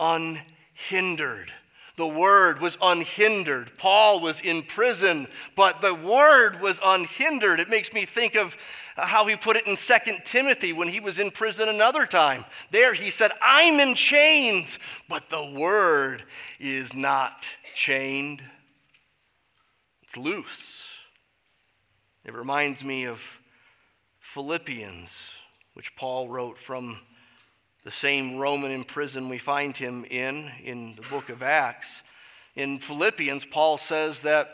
[0.00, 1.52] unhindered.
[1.96, 3.72] The word was unhindered.
[3.76, 5.26] Paul was in prison,
[5.56, 7.58] but the word was unhindered.
[7.58, 8.56] It makes me think of
[8.96, 12.44] how he put it in Second Timothy when he was in prison another time.
[12.70, 14.78] There he said, I'm in chains,
[15.08, 16.22] but the word
[16.60, 18.42] is not chained,
[20.02, 20.84] it's loose.
[22.24, 23.40] It reminds me of
[24.20, 25.32] Philippians,
[25.78, 26.98] which Paul wrote from
[27.84, 32.02] the same Roman in prison we find him in, in the book of Acts.
[32.56, 34.50] In Philippians, Paul says that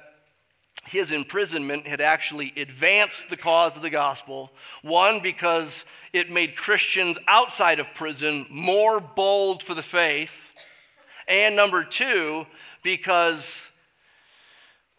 [0.85, 4.53] his imprisonment had actually advanced the cause of the gospel.
[4.83, 10.53] One, because it made Christians outside of prison more bold for the faith.
[11.27, 12.47] And number two,
[12.83, 13.71] because,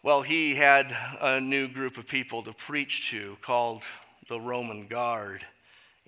[0.02, 3.84] well, he had a new group of people to preach to called
[4.28, 5.46] the Roman Guard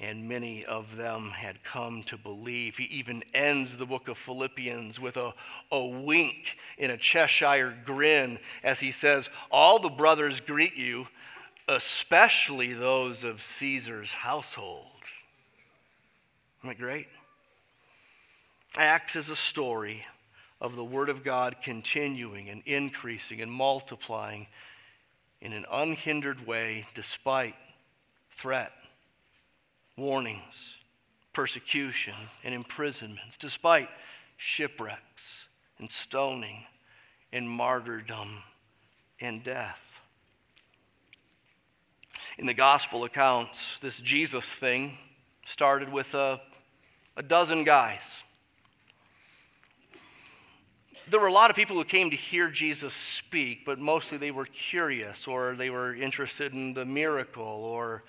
[0.01, 2.77] and many of them had come to believe.
[2.77, 5.35] He even ends the book of Philippians with a,
[5.73, 11.09] a wink in a Cheshire grin as he says, All the brothers greet you,
[11.67, 14.87] especially those of Caesar's household.
[16.61, 17.09] Isn't that great?
[18.77, 20.05] Acts is a story
[20.61, 24.47] of the Word of God continuing and increasing and multiplying
[25.41, 27.55] in an unhindered way despite
[28.31, 28.73] threat
[29.99, 30.77] warnings,
[31.33, 33.89] persecution, and imprisonments, despite
[34.37, 35.45] shipwrecks
[35.79, 36.65] and stoning
[37.33, 38.43] and martyrdom
[39.21, 40.01] and death.
[42.39, 44.97] In the gospel accounts, this Jesus thing
[45.45, 46.41] started with a,
[47.17, 48.23] a dozen guys.
[51.09, 54.31] There were a lot of people who came to hear Jesus speak, but mostly they
[54.31, 58.05] were curious or they were interested in the miracle or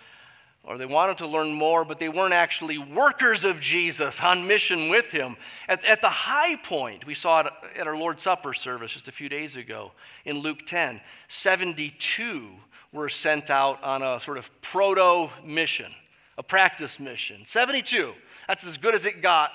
[0.63, 4.89] or they wanted to learn more, but they weren't actually workers of Jesus on mission
[4.89, 5.37] with him.
[5.67, 9.11] At, at, the high point, we saw it at our Lord's Supper service just a
[9.11, 9.93] few days ago
[10.25, 12.49] in Luke 10, 72
[12.91, 15.91] were sent out on a sort of proto mission,
[16.37, 17.45] a practice mission.
[17.45, 18.13] 72.
[18.47, 19.51] That's as good as it got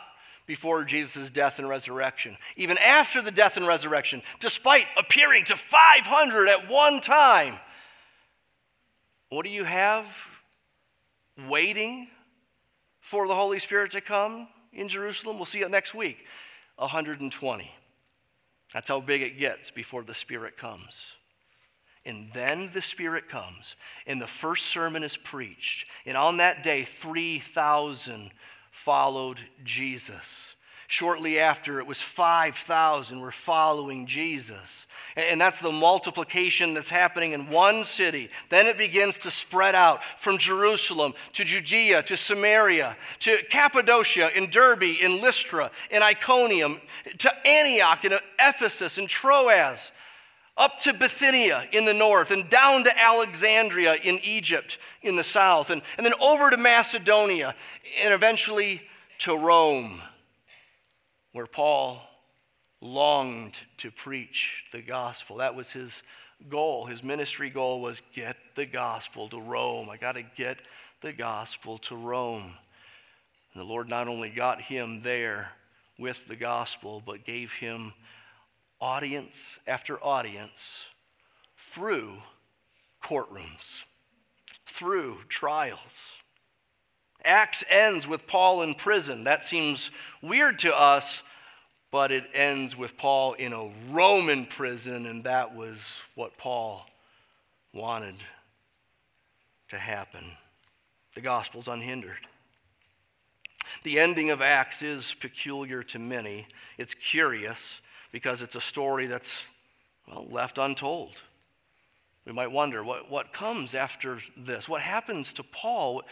[0.46, 2.36] before Jesus' death and resurrection.
[2.56, 7.56] Even after the death and resurrection, despite appearing to 500 at one time,
[9.30, 10.33] what do you have?
[11.48, 12.08] Waiting
[13.00, 15.36] for the Holy Spirit to come in Jerusalem.
[15.36, 16.18] We'll see it next week
[16.76, 17.70] 120.
[18.72, 21.16] That's how big it gets before the Spirit comes.
[22.04, 25.88] And then the Spirit comes, and the first sermon is preached.
[26.04, 28.30] And on that day, 3,000
[28.70, 30.53] followed Jesus.
[30.94, 34.86] Shortly after, it was 5,000 were following Jesus.
[35.16, 38.30] And that's the multiplication that's happening in one city.
[38.48, 44.50] Then it begins to spread out from Jerusalem to Judea to Samaria to Cappadocia in
[44.50, 46.80] Derbe in Lystra in Iconium
[47.18, 49.90] to Antioch in Ephesus and Troas
[50.56, 55.70] up to Bithynia in the north, and down to Alexandria in Egypt in the south,
[55.70, 57.56] and, and then over to Macedonia,
[58.00, 58.80] and eventually
[59.18, 60.00] to Rome
[61.34, 62.00] where Paul
[62.80, 65.36] longed to preach the gospel.
[65.36, 66.04] That was his
[66.48, 66.86] goal.
[66.86, 69.90] His ministry goal was get the gospel to Rome.
[69.90, 70.58] I got to get
[71.00, 72.54] the gospel to Rome.
[73.52, 75.50] And the Lord not only got him there
[75.98, 77.92] with the gospel, but gave him
[78.80, 80.84] audience after audience
[81.56, 82.18] through
[83.02, 83.82] courtrooms,
[84.66, 86.12] through trials.
[87.24, 89.24] Acts ends with Paul in prison.
[89.24, 89.90] That seems
[90.22, 91.22] weird to us,
[91.90, 96.86] but it ends with Paul in a Roman prison, and that was what Paul
[97.72, 98.16] wanted
[99.68, 100.24] to happen.
[101.14, 102.26] The gospel's unhindered.
[103.82, 106.46] The ending of Acts is peculiar to many.
[106.78, 107.80] It's curious
[108.12, 109.46] because it's a story that's,
[110.08, 111.22] well, left untold.
[112.24, 114.68] We might wonder what, what comes after this?
[114.68, 116.02] What happens to Paul?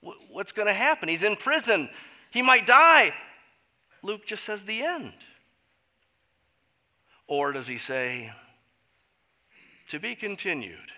[0.00, 1.08] What's going to happen?
[1.08, 1.90] He's in prison.
[2.30, 3.12] He might die.
[4.02, 5.12] Luke just says the end.
[7.26, 8.32] Or does he say,
[9.88, 10.92] to be continued?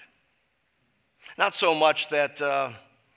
[1.36, 2.70] Not so much that uh,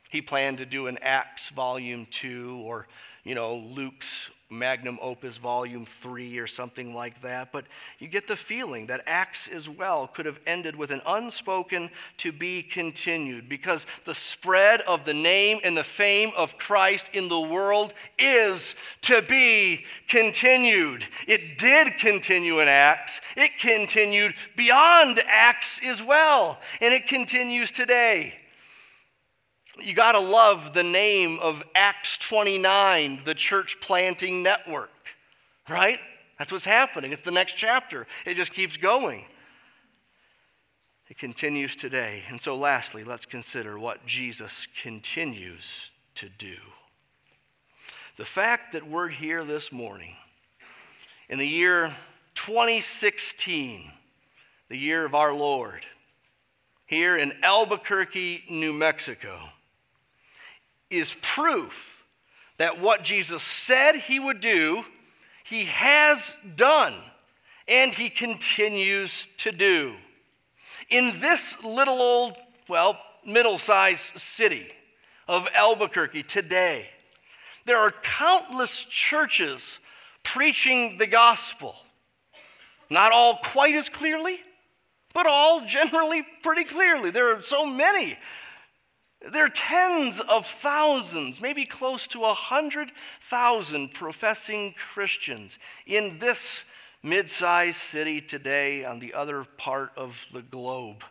[0.10, 2.88] he planned to do an Acts volume two or,
[3.24, 7.66] you know, Luke's magnum opus volume 3 or something like that but
[7.98, 12.32] you get the feeling that acts as well could have ended with an unspoken to
[12.32, 17.40] be continued because the spread of the name and the fame of christ in the
[17.40, 21.06] world is to be continued.
[21.28, 23.22] It did continue in acts.
[23.36, 28.34] It continued beyond acts as well and it continues today
[29.82, 34.90] you got to love the name of Acts 29, the church planting network,
[35.70, 36.00] right?
[36.40, 37.12] That's what's happening.
[37.12, 38.08] It's the next chapter.
[38.26, 39.26] It just keeps going.
[41.10, 42.24] It continues today.
[42.30, 46.56] And so, lastly, let's consider what Jesus continues to do.
[48.18, 50.16] The fact that we're here this morning
[51.30, 51.94] in the year
[52.36, 53.92] 2016,
[54.70, 55.86] the year of our Lord,
[56.86, 59.38] here in Albuquerque, New Mexico,
[60.90, 62.04] is proof
[62.58, 64.84] that what Jesus said he would do,
[65.44, 66.94] he has done,
[67.68, 69.96] and he continues to do.
[70.90, 74.68] In this little old, well, middle sized city
[75.28, 76.88] of Albuquerque today,
[77.66, 79.80] there are countless churches
[80.24, 81.76] preaching the gospel.
[82.90, 84.40] Not all quite as clearly,
[85.14, 87.10] but all generally pretty clearly.
[87.10, 88.18] There are so many
[89.32, 96.64] there are tens of thousands, maybe close to a hundred thousand professing Christians in this
[97.02, 101.04] mid sized city today on the other part of the globe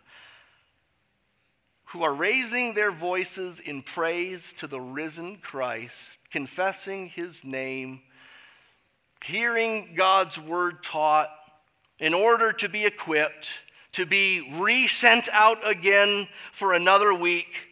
[1.89, 8.01] who are raising their voices in praise to the risen Christ, confessing his name,
[9.23, 11.29] hearing God's word taught
[11.99, 13.61] in order to be equipped,
[13.93, 17.69] to be re sent out again for another week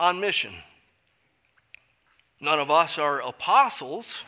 [0.00, 0.54] on mission.
[2.40, 4.24] None of us are apostles.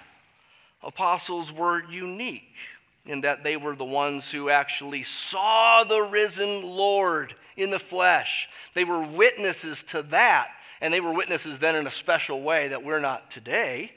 [0.83, 2.55] Apostles were unique
[3.07, 8.49] in that they were the ones who actually saw the risen Lord in the flesh.
[8.75, 10.51] They were witnesses to that,
[10.81, 13.93] and they were witnesses then in a special way that we're not today.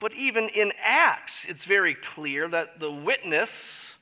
[0.00, 3.94] But even in Acts, it's very clear that the witness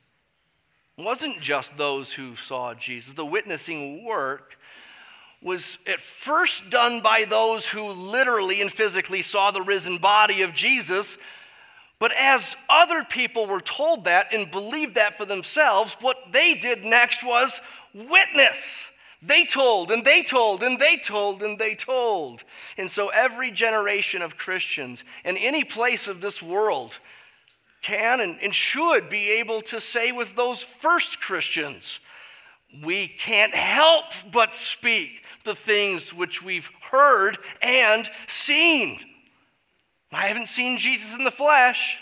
[0.97, 3.15] wasn't just those who saw Jesus.
[3.15, 4.57] The witnessing work
[5.43, 10.55] was at first done by those who literally and physically saw the risen body of
[10.55, 11.19] Jesus.
[11.99, 16.85] But as other people were told that and believed that for themselves, what they did
[16.85, 17.61] next was
[17.93, 18.91] witness.
[19.21, 22.43] They told and they told and they told and they told.
[22.77, 26.99] And so every generation of Christians in any place of this world
[27.83, 31.99] can and, and should be able to say with those first Christians,
[32.85, 38.99] we can't help but speak the things which we've heard and seen.
[40.13, 41.99] I haven't seen Jesus in the flesh,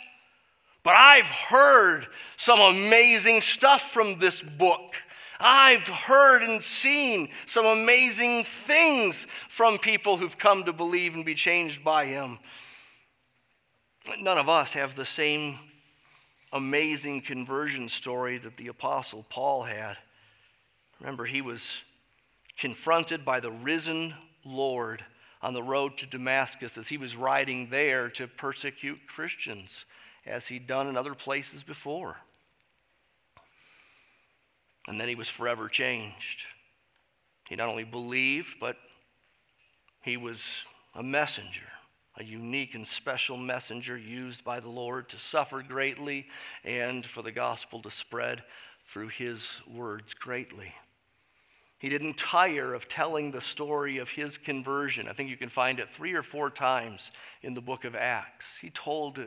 [0.83, 2.07] but I've heard
[2.37, 4.95] some amazing stuff from this book.
[5.39, 11.35] I've heard and seen some amazing things from people who've come to believe and be
[11.35, 12.39] changed by him.
[14.21, 15.59] None of us have the same
[16.53, 19.97] amazing conversion story that the Apostle Paul had.
[21.01, 21.83] Remember, he was
[22.59, 25.05] confronted by the risen Lord
[25.43, 29.87] on the road to Damascus as he was riding there to persecute Christians,
[30.27, 32.19] as he'd done in other places before.
[34.87, 36.45] And then he was forever changed.
[37.49, 38.77] He not only believed, but
[40.03, 41.69] he was a messenger,
[42.17, 46.27] a unique and special messenger used by the Lord to suffer greatly
[46.65, 48.43] and for the gospel to spread
[48.87, 50.75] through his words greatly.
[51.81, 55.09] He didn't tire of telling the story of his conversion.
[55.09, 57.11] I think you can find it three or four times
[57.43, 58.59] in the book of Acts.
[58.59, 59.19] He told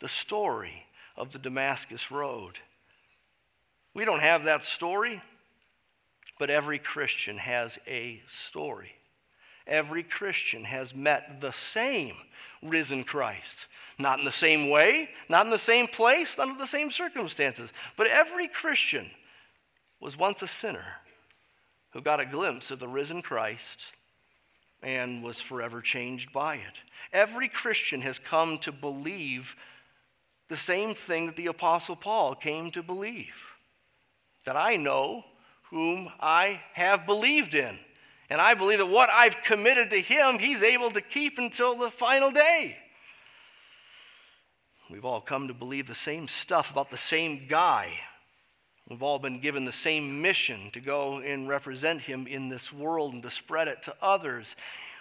[0.00, 0.84] the story
[1.16, 2.58] of the Damascus Road.
[3.94, 5.22] We don't have that story,
[6.40, 8.96] but every Christian has a story.
[9.64, 12.16] Every Christian has met the same
[12.64, 13.66] risen Christ.
[13.96, 18.08] Not in the same way, not in the same place, under the same circumstances, but
[18.08, 19.08] every Christian
[20.00, 20.96] was once a sinner
[21.92, 23.84] who got a glimpse of the risen Christ
[24.82, 26.80] and was forever changed by it.
[27.12, 29.54] Every Christian has come to believe
[30.48, 33.54] the same thing that the Apostle Paul came to believe
[34.44, 35.24] that I know
[35.70, 37.78] whom I have believed in.
[38.28, 41.90] And I believe that what I've committed to him, he's able to keep until the
[41.90, 42.76] final day.
[44.90, 47.98] We've all come to believe the same stuff about the same guy
[48.92, 53.14] We've all been given the same mission to go and represent him in this world
[53.14, 54.54] and to spread it to others.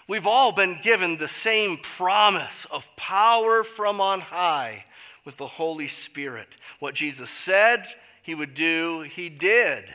[0.07, 4.85] We've all been given the same promise of power from on high
[5.25, 6.55] with the Holy Spirit.
[6.79, 7.85] What Jesus said
[8.23, 9.93] he would do, he did,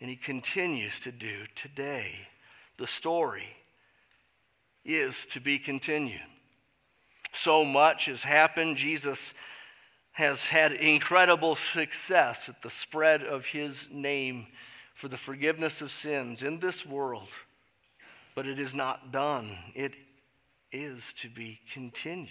[0.00, 2.26] and he continues to do today.
[2.78, 3.46] The story
[4.84, 6.18] is to be continued.
[7.32, 8.76] So much has happened.
[8.76, 9.34] Jesus
[10.12, 14.46] has had incredible success at the spread of his name
[14.94, 17.30] for the forgiveness of sins in this world.
[18.34, 19.96] But it is not done, it
[20.72, 22.28] is to be continued.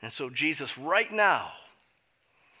[0.00, 1.52] And so, Jesus, right now,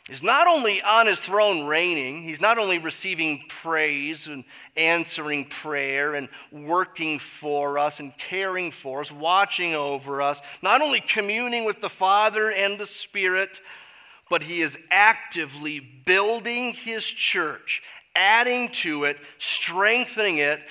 [0.08, 4.44] is not only on his throne reigning, he's not only receiving praise and
[4.76, 11.00] answering prayer and working for us and caring for us, watching over us, not only
[11.00, 13.60] communing with the Father and the Spirit,
[14.30, 17.82] but he is actively building his church,
[18.16, 20.62] adding to it, strengthening it,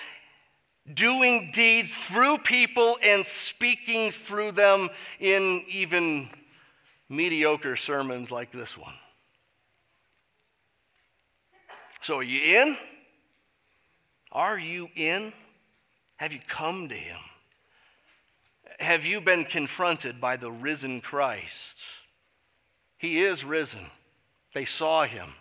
[0.91, 6.29] doing deeds through people and speaking through them in even
[7.07, 8.93] mediocre sermons like this one.
[12.07, 12.77] So, are you in?
[14.31, 15.33] Are you in?
[16.15, 17.19] Have you come to Him?
[18.79, 21.77] Have you been confronted by the risen Christ?
[22.97, 23.81] He is risen.
[24.53, 25.33] They saw Him,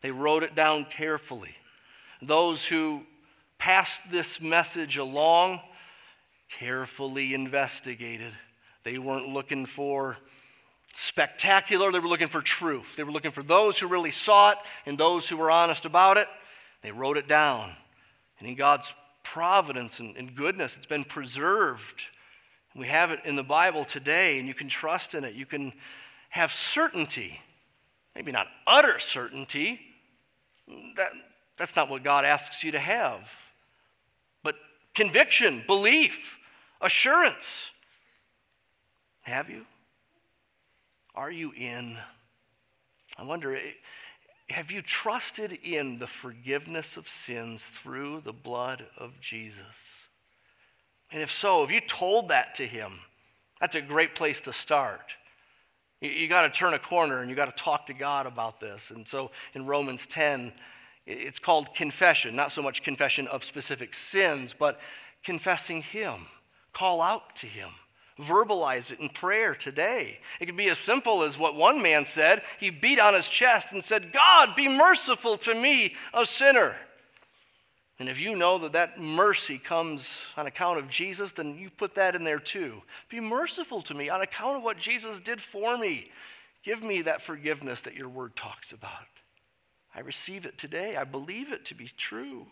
[0.00, 1.54] they wrote it down carefully.
[2.22, 3.02] Those who
[3.58, 5.60] passed this message along
[6.48, 8.32] carefully investigated.
[8.84, 10.16] They weren't looking for
[10.96, 11.92] spectacular.
[11.92, 12.96] They were looking for truth.
[12.96, 16.16] They were looking for those who really saw it and those who were honest about
[16.16, 16.26] it.
[16.82, 17.72] They wrote it down.
[18.38, 18.92] And in God's
[19.22, 22.02] providence and, and goodness, it's been preserved.
[22.74, 25.34] We have it in the Bible today, and you can trust in it.
[25.34, 25.72] You can
[26.28, 27.40] have certainty,
[28.14, 29.80] maybe not utter certainty.
[30.96, 31.10] That,
[31.56, 33.32] that's not what God asks you to have.
[34.42, 34.56] But
[34.94, 36.38] conviction, belief,
[36.80, 37.70] assurance.
[39.22, 39.64] Have you?
[41.16, 41.96] Are you in?
[43.16, 43.72] I wonder, eh,
[44.50, 50.08] have you trusted in the forgiveness of sins through the blood of Jesus?
[51.10, 53.00] And if so, have you told that to him?
[53.60, 55.16] That's a great place to start.
[56.00, 58.60] You, you got to turn a corner and you got to talk to God about
[58.60, 58.90] this.
[58.90, 60.52] And so in Romans 10,
[61.06, 64.80] it's called confession, not so much confession of specific sins, but
[65.22, 66.26] confessing Him.
[66.72, 67.70] Call out to Him.
[68.20, 70.20] Verbalize it in prayer today.
[70.40, 72.42] It could be as simple as what one man said.
[72.58, 76.76] He beat on his chest and said, God, be merciful to me, a sinner.
[77.98, 81.94] And if you know that that mercy comes on account of Jesus, then you put
[81.94, 82.82] that in there too.
[83.08, 86.10] Be merciful to me on account of what Jesus did for me.
[86.62, 88.90] Give me that forgiveness that your word talks about.
[89.94, 90.96] I receive it today.
[90.96, 92.46] I believe it to be true.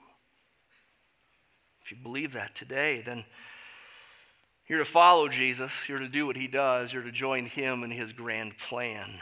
[1.83, 3.25] If you believe that today, then
[4.69, 7.91] you're to follow Jesus, you're to do what he does, you're to join him in
[7.91, 9.21] his grand plan.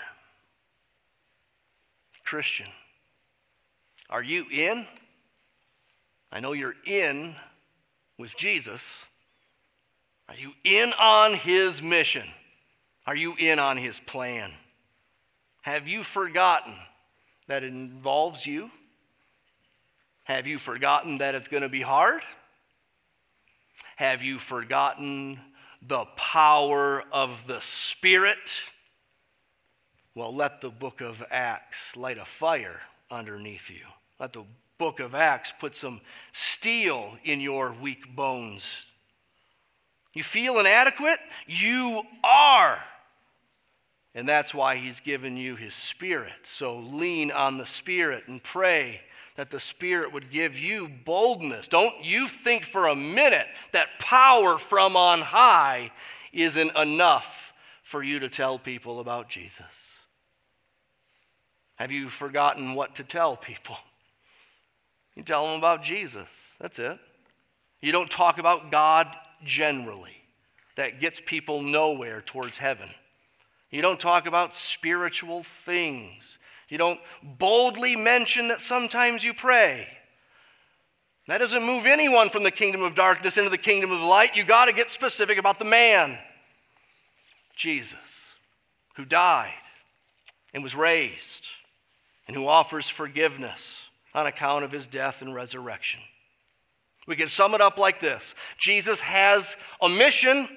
[2.25, 2.69] Christian,
[4.09, 4.87] are you in?
[6.31, 7.35] I know you're in
[8.19, 9.05] with Jesus.
[10.29, 12.27] Are you in on his mission?
[13.07, 14.53] Are you in on his plan?
[15.63, 16.75] Have you forgotten
[17.49, 18.71] that it involves you?
[20.25, 22.23] Have you forgotten that it's going to be hard?
[23.97, 25.41] Have you forgotten
[25.81, 28.63] the power of the Spirit?
[30.15, 33.85] Well, let the book of Acts light a fire underneath you.
[34.19, 34.45] Let the
[34.79, 36.01] book of Acts put some
[36.33, 38.87] steel in your weak bones.
[40.13, 41.21] You feel inadequate?
[41.47, 42.85] You are
[44.15, 46.35] And that's why he's given you his spirit.
[46.51, 49.01] So lean on the spirit and pray
[49.37, 51.69] that the spirit would give you boldness.
[51.69, 55.91] Don't you think for a minute that power from on high
[56.33, 57.53] isn't enough
[57.83, 59.97] for you to tell people about Jesus.
[61.77, 63.77] Have you forgotten what to tell people?
[65.15, 66.55] You tell them about Jesus.
[66.61, 66.99] That's it.
[67.81, 69.09] You don't talk about God
[69.45, 70.17] generally.
[70.77, 72.89] That gets people nowhere towards heaven.
[73.71, 76.39] You don't talk about spiritual things.
[76.73, 79.87] You don't boldly mention that sometimes you pray.
[81.29, 84.37] That doesn't move anyone from the kingdom of darkness into the kingdom of light.
[84.37, 86.19] You got to get specific about the man,
[87.55, 88.33] Jesus,
[88.97, 89.53] who died
[90.55, 91.47] and was raised
[92.27, 93.83] and who offers forgiveness
[94.15, 96.01] on account of his death and resurrection.
[97.07, 100.49] We can sum it up like this Jesus has a mission,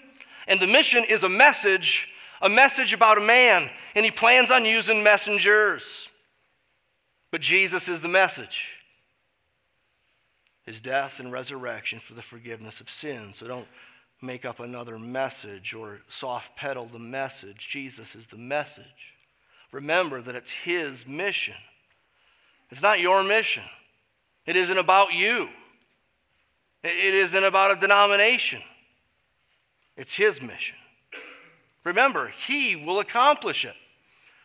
[0.47, 2.07] and the mission is a message
[2.41, 6.09] a message about a man, and he plans on using messengers.
[7.31, 8.75] But Jesus is the message
[10.65, 13.37] his death and resurrection for the forgiveness of sins.
[13.37, 13.67] So don't
[14.21, 17.67] make up another message or soft pedal the message.
[17.67, 19.13] Jesus is the message.
[19.71, 21.55] Remember that it's his mission.
[22.71, 23.63] It's not your mission.
[24.45, 25.49] It isn't about you.
[26.83, 28.61] It isn't about a denomination.
[29.95, 30.77] It's his mission.
[31.85, 33.75] Remember, He will accomplish it.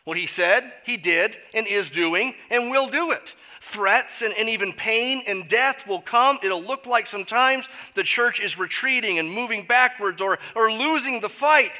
[0.05, 3.35] What He said, He did, and is doing, and will do it.
[3.59, 6.39] Threats and, and even pain and death will come.
[6.41, 11.29] It'll look like sometimes the church is retreating and moving backwards or, or losing the
[11.29, 11.79] fight.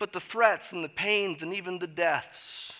[0.00, 2.72] But the threats and the pains and even the deaths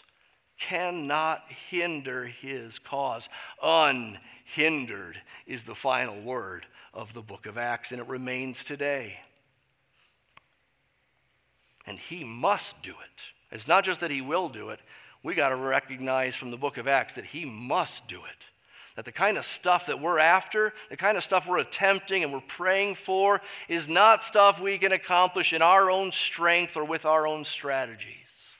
[0.58, 3.28] cannot hinder his cause.
[3.62, 9.20] Unhindered is the final word of the book of Acts, and it remains today
[11.86, 13.22] and he must do it.
[13.50, 14.80] It's not just that he will do it,
[15.22, 18.46] we got to recognize from the book of Acts that he must do it.
[18.96, 22.32] That the kind of stuff that we're after, the kind of stuff we're attempting and
[22.32, 27.04] we're praying for, is not stuff we can accomplish in our own strength or with
[27.04, 28.52] our own strategies.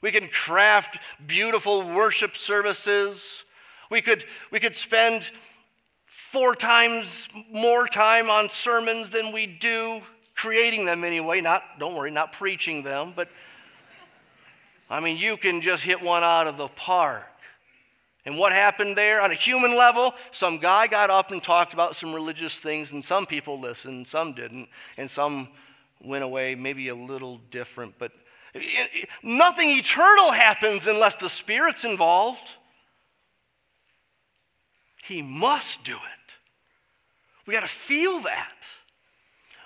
[0.00, 3.44] We can craft beautiful worship services.
[3.90, 5.30] We could, we could spend
[6.04, 10.02] four times more time on sermons than we do
[10.34, 13.28] creating them anyway, not, don't worry, not preaching them, but
[14.90, 17.26] I mean, you can just hit one out of the park.
[18.26, 20.14] And what happened there on a human level?
[20.30, 24.32] Some guy got up and talked about some religious things, and some people listened, some
[24.32, 25.48] didn't, and some
[26.02, 27.94] went away maybe a little different.
[27.98, 28.12] But
[29.22, 32.50] nothing eternal happens unless the Spirit's involved.
[35.02, 36.34] He must do it.
[37.46, 38.64] We got to feel that.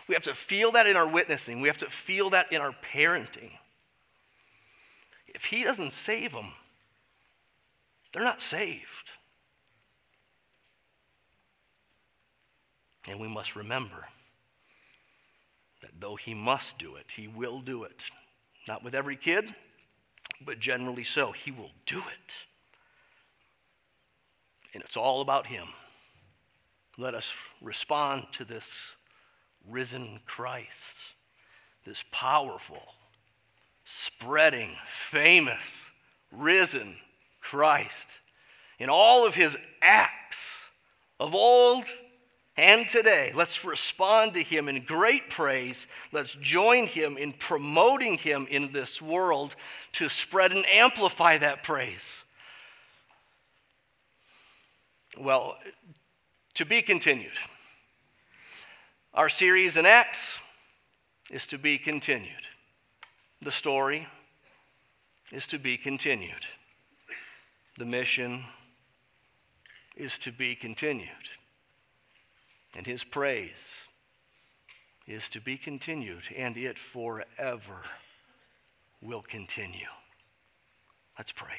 [0.09, 1.61] We have to feel that in our witnessing.
[1.61, 3.50] We have to feel that in our parenting.
[5.26, 6.54] If He doesn't save them,
[8.12, 8.86] they're not saved.
[13.06, 14.09] And we must remember
[15.82, 18.02] that though He must do it, He will do it.
[18.66, 19.54] Not with every kid,
[20.44, 21.32] but generally so.
[21.32, 22.46] He will do it.
[24.72, 25.68] And it's all about Him.
[26.96, 28.92] Let us respond to this
[29.70, 31.12] risen Christ,
[31.84, 32.82] this powerful,
[33.84, 35.90] spreading, famous,
[36.32, 36.96] risen
[37.40, 38.08] Christ
[38.78, 40.68] in all of his acts
[41.18, 41.86] of old
[42.56, 43.32] and today.
[43.34, 45.86] Let's respond to him in great praise.
[46.12, 49.54] Let's join him in promoting him in this world
[49.92, 52.24] to spread and amplify that praise.
[55.16, 55.56] Well,
[56.54, 57.32] to be continued.
[59.18, 60.40] Our series in Acts
[61.28, 62.46] is to be continued.
[63.42, 64.06] The story
[65.32, 66.46] is to be continued.
[67.76, 68.44] The mission
[69.96, 71.10] is to be continued.
[72.76, 73.80] And his praise
[75.08, 77.82] is to be continued, and it forever
[79.02, 79.88] will continue.
[81.18, 81.58] Let's pray.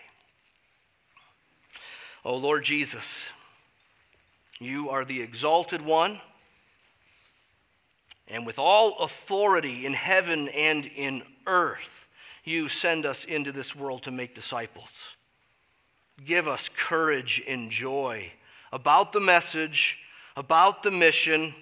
[2.23, 3.33] Oh Lord Jesus,
[4.61, 6.21] you are the exalted one
[8.29, 12.07] and with all authority in heaven and in earth,
[12.43, 15.15] you send us into this world to make disciples.
[16.23, 18.31] Give us courage and joy
[18.71, 19.97] about the message,
[20.35, 21.53] about the mission,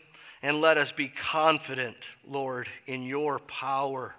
[0.42, 1.96] and let us be confident,
[2.26, 4.16] Lord, in your power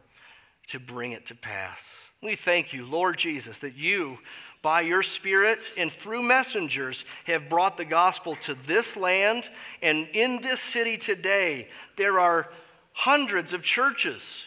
[0.69, 2.09] to bring it to pass.
[2.23, 4.19] We thank you, Lord Jesus, that you
[4.63, 9.51] by your Spirit and through messengers have brought the gospel to this land.
[9.83, 12.51] And in this city today, there are
[12.93, 14.47] hundreds of churches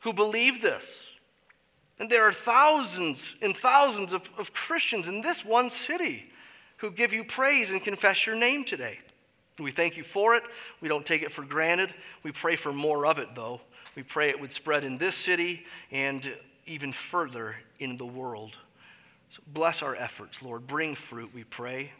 [0.00, 1.10] who believe this,
[1.98, 6.30] And there are thousands and thousands of, of Christians in this one city
[6.78, 8.98] who give you praise and confess your name today.
[9.58, 10.42] We thank you for it.
[10.80, 11.94] We don't take it for granted.
[12.22, 13.60] We pray for more of it, though.
[13.94, 16.36] We pray it would spread in this city and
[16.66, 18.58] even further in the world.
[19.34, 20.68] So bless our efforts, Lord.
[20.68, 21.90] Bring fruit, we pray.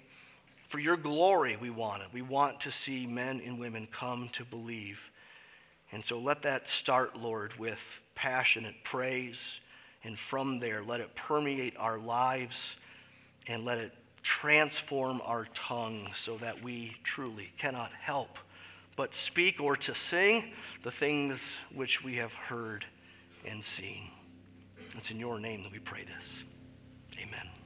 [0.69, 2.09] For your glory, we want it.
[2.13, 5.11] We want to see men and women come to believe.
[5.91, 9.59] And so let that start, Lord, with passionate praise.
[10.05, 12.77] And from there, let it permeate our lives
[13.49, 18.39] and let it transform our tongue so that we truly cannot help
[18.95, 20.53] but speak or to sing
[20.85, 22.85] the things which we have heard
[23.45, 24.09] and seen.
[24.97, 26.45] It's in your name that we pray this.
[27.25, 27.64] Amen.